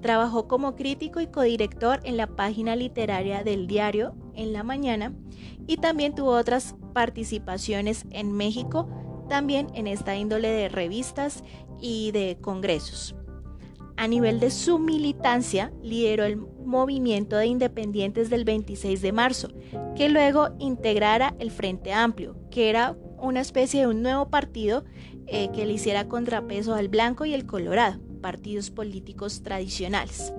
Trabajó 0.00 0.48
como 0.48 0.74
crítico 0.74 1.20
y 1.20 1.28
codirector 1.28 2.00
en 2.02 2.16
la 2.16 2.26
página 2.26 2.74
literaria 2.74 3.44
del 3.44 3.68
diario 3.68 4.16
En 4.34 4.52
la 4.52 4.64
Mañana 4.64 5.14
y 5.68 5.76
también 5.76 6.16
tuvo 6.16 6.32
otras 6.32 6.74
participaciones 6.92 8.04
en 8.10 8.32
México, 8.32 8.88
también 9.28 9.68
en 9.74 9.86
esta 9.86 10.16
índole 10.16 10.48
de 10.48 10.68
revistas 10.68 11.44
y 11.80 12.10
de 12.10 12.38
congresos. 12.40 13.14
A 13.96 14.08
nivel 14.08 14.40
de 14.40 14.50
su 14.50 14.78
militancia, 14.78 15.72
lideró 15.82 16.24
el 16.24 16.36
movimiento 16.36 17.36
de 17.36 17.46
independientes 17.46 18.30
del 18.30 18.44
26 18.44 19.02
de 19.02 19.12
marzo, 19.12 19.48
que 19.96 20.08
luego 20.08 20.50
integrara 20.58 21.34
el 21.38 21.50
Frente 21.50 21.92
Amplio, 21.92 22.36
que 22.50 22.70
era 22.70 22.96
una 23.18 23.40
especie 23.40 23.80
de 23.80 23.86
un 23.86 24.02
nuevo 24.02 24.28
partido 24.28 24.84
eh, 25.26 25.50
que 25.52 25.66
le 25.66 25.74
hiciera 25.74 26.08
contrapeso 26.08 26.74
al 26.74 26.88
blanco 26.88 27.24
y 27.24 27.34
el 27.34 27.46
colorado, 27.46 28.00
partidos 28.20 28.70
políticos 28.70 29.42
tradicionales. 29.42 30.32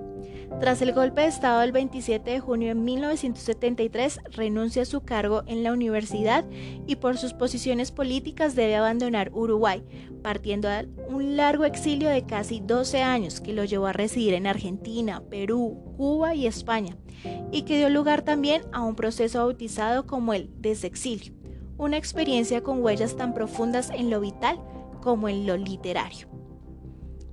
Tras 0.60 0.80
el 0.82 0.92
golpe 0.92 1.22
de 1.22 1.26
Estado 1.26 1.60
del 1.60 1.72
27 1.72 2.30
de 2.30 2.40
junio 2.40 2.68
de 2.68 2.74
1973, 2.74 4.20
renuncia 4.30 4.82
a 4.82 4.86
su 4.86 5.00
cargo 5.00 5.42
en 5.46 5.62
la 5.62 5.72
universidad 5.72 6.44
y 6.86 6.96
por 6.96 7.18
sus 7.18 7.34
posiciones 7.34 7.90
políticas 7.90 8.54
debe 8.54 8.76
abandonar 8.76 9.30
Uruguay, 9.32 9.82
partiendo 10.24 10.70
a 10.70 10.86
un 11.08 11.36
largo 11.36 11.66
exilio 11.66 12.08
de 12.08 12.24
casi 12.24 12.58
12 12.58 13.02
años 13.02 13.42
que 13.42 13.52
lo 13.52 13.62
llevó 13.64 13.88
a 13.88 13.92
residir 13.92 14.32
en 14.32 14.46
Argentina, 14.46 15.22
Perú, 15.28 15.78
Cuba 15.98 16.34
y 16.34 16.46
España, 16.46 16.96
y 17.52 17.62
que 17.62 17.76
dio 17.76 17.90
lugar 17.90 18.22
también 18.22 18.62
a 18.72 18.80
un 18.80 18.96
proceso 18.96 19.40
bautizado 19.40 20.06
como 20.06 20.32
el 20.32 20.48
desexilio, 20.56 21.34
una 21.76 21.98
experiencia 21.98 22.62
con 22.62 22.82
huellas 22.82 23.18
tan 23.18 23.34
profundas 23.34 23.90
en 23.90 24.08
lo 24.08 24.20
vital 24.20 24.58
como 25.02 25.28
en 25.28 25.46
lo 25.46 25.58
literario. 25.58 26.26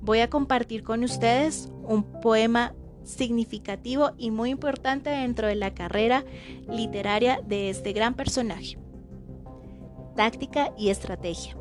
Voy 0.01 0.19
a 0.19 0.29
compartir 0.29 0.83
con 0.83 1.05
ustedes 1.05 1.71
un 1.83 2.03
poema 2.19 2.75
significativo 3.05 4.11
y 4.17 4.31
muy 4.31 4.49
importante 4.49 5.09
dentro 5.11 5.47
de 5.47 5.55
la 5.55 5.73
carrera 5.73 6.25
literaria 6.69 7.39
de 7.47 7.69
este 7.69 7.93
gran 7.93 8.15
personaje. 8.15 8.77
Táctica 10.17 10.73
y 10.77 10.89
estrategia. 10.89 11.60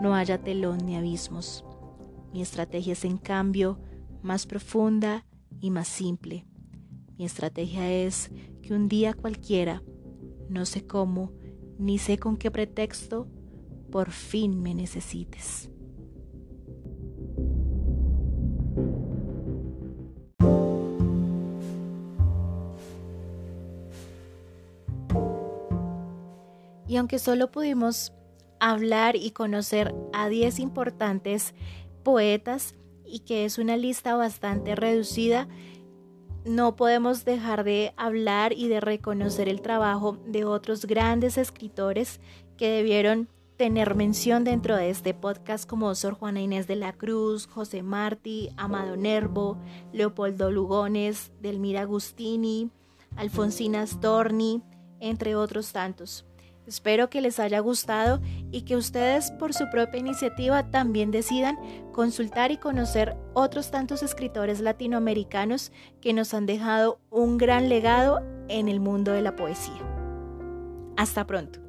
no 0.00 0.14
haya 0.14 0.38
telón 0.38 0.78
ni 0.84 0.96
abismos. 0.96 1.64
Mi 2.32 2.42
estrategia 2.42 2.92
es 2.92 3.04
en 3.04 3.18
cambio 3.18 3.78
más 4.22 4.46
profunda 4.46 5.24
y 5.60 5.70
más 5.70 5.88
simple. 5.88 6.46
Mi 7.18 7.24
estrategia 7.24 7.90
es 7.90 8.30
que 8.62 8.74
un 8.74 8.88
día 8.88 9.14
cualquiera, 9.14 9.82
no 10.48 10.66
sé 10.66 10.86
cómo, 10.86 11.32
ni 11.78 11.98
sé 11.98 12.18
con 12.18 12.36
qué 12.36 12.50
pretexto, 12.50 13.28
por 13.90 14.10
fin 14.10 14.60
me 14.60 14.74
necesites. 14.74 15.70
Y 26.88 26.96
aunque 26.98 27.18
solo 27.18 27.50
pudimos 27.50 28.12
hablar 28.70 29.14
y 29.14 29.30
conocer 29.30 29.94
a 30.12 30.28
10 30.28 30.58
importantes 30.58 31.54
poetas 32.02 32.74
y 33.04 33.20
que 33.20 33.44
es 33.44 33.58
una 33.58 33.76
lista 33.76 34.16
bastante 34.16 34.74
reducida, 34.74 35.46
no 36.44 36.74
podemos 36.74 37.24
dejar 37.24 37.62
de 37.62 37.94
hablar 37.96 38.52
y 38.52 38.66
de 38.66 38.80
reconocer 38.80 39.48
el 39.48 39.60
trabajo 39.60 40.18
de 40.26 40.44
otros 40.44 40.84
grandes 40.84 41.38
escritores 41.38 42.20
que 42.56 42.68
debieron 42.68 43.28
tener 43.56 43.94
mención 43.94 44.42
dentro 44.42 44.74
de 44.74 44.90
este 44.90 45.14
podcast 45.14 45.68
como 45.68 45.94
Sor 45.94 46.14
Juana 46.14 46.40
Inés 46.40 46.66
de 46.66 46.74
la 46.74 46.92
Cruz, 46.92 47.46
José 47.46 47.84
Martí, 47.84 48.50
Amado 48.56 48.96
Nervo, 48.96 49.58
Leopoldo 49.92 50.50
Lugones, 50.50 51.30
Delmira 51.40 51.82
Agustini, 51.82 52.70
Alfonsina 53.14 53.86
Storni, 53.86 54.60
entre 54.98 55.36
otros 55.36 55.72
tantos. 55.72 56.26
Espero 56.66 57.08
que 57.08 57.20
les 57.20 57.38
haya 57.38 57.60
gustado 57.60 58.20
y 58.50 58.62
que 58.62 58.76
ustedes 58.76 59.30
por 59.32 59.54
su 59.54 59.70
propia 59.70 60.00
iniciativa 60.00 60.70
también 60.70 61.10
decidan 61.10 61.56
consultar 61.92 62.50
y 62.50 62.56
conocer 62.56 63.16
otros 63.34 63.70
tantos 63.70 64.02
escritores 64.02 64.60
latinoamericanos 64.60 65.72
que 66.00 66.12
nos 66.12 66.34
han 66.34 66.46
dejado 66.46 66.98
un 67.10 67.38
gran 67.38 67.68
legado 67.68 68.20
en 68.48 68.68
el 68.68 68.80
mundo 68.80 69.12
de 69.12 69.22
la 69.22 69.36
poesía. 69.36 69.80
Hasta 70.96 71.26
pronto. 71.26 71.65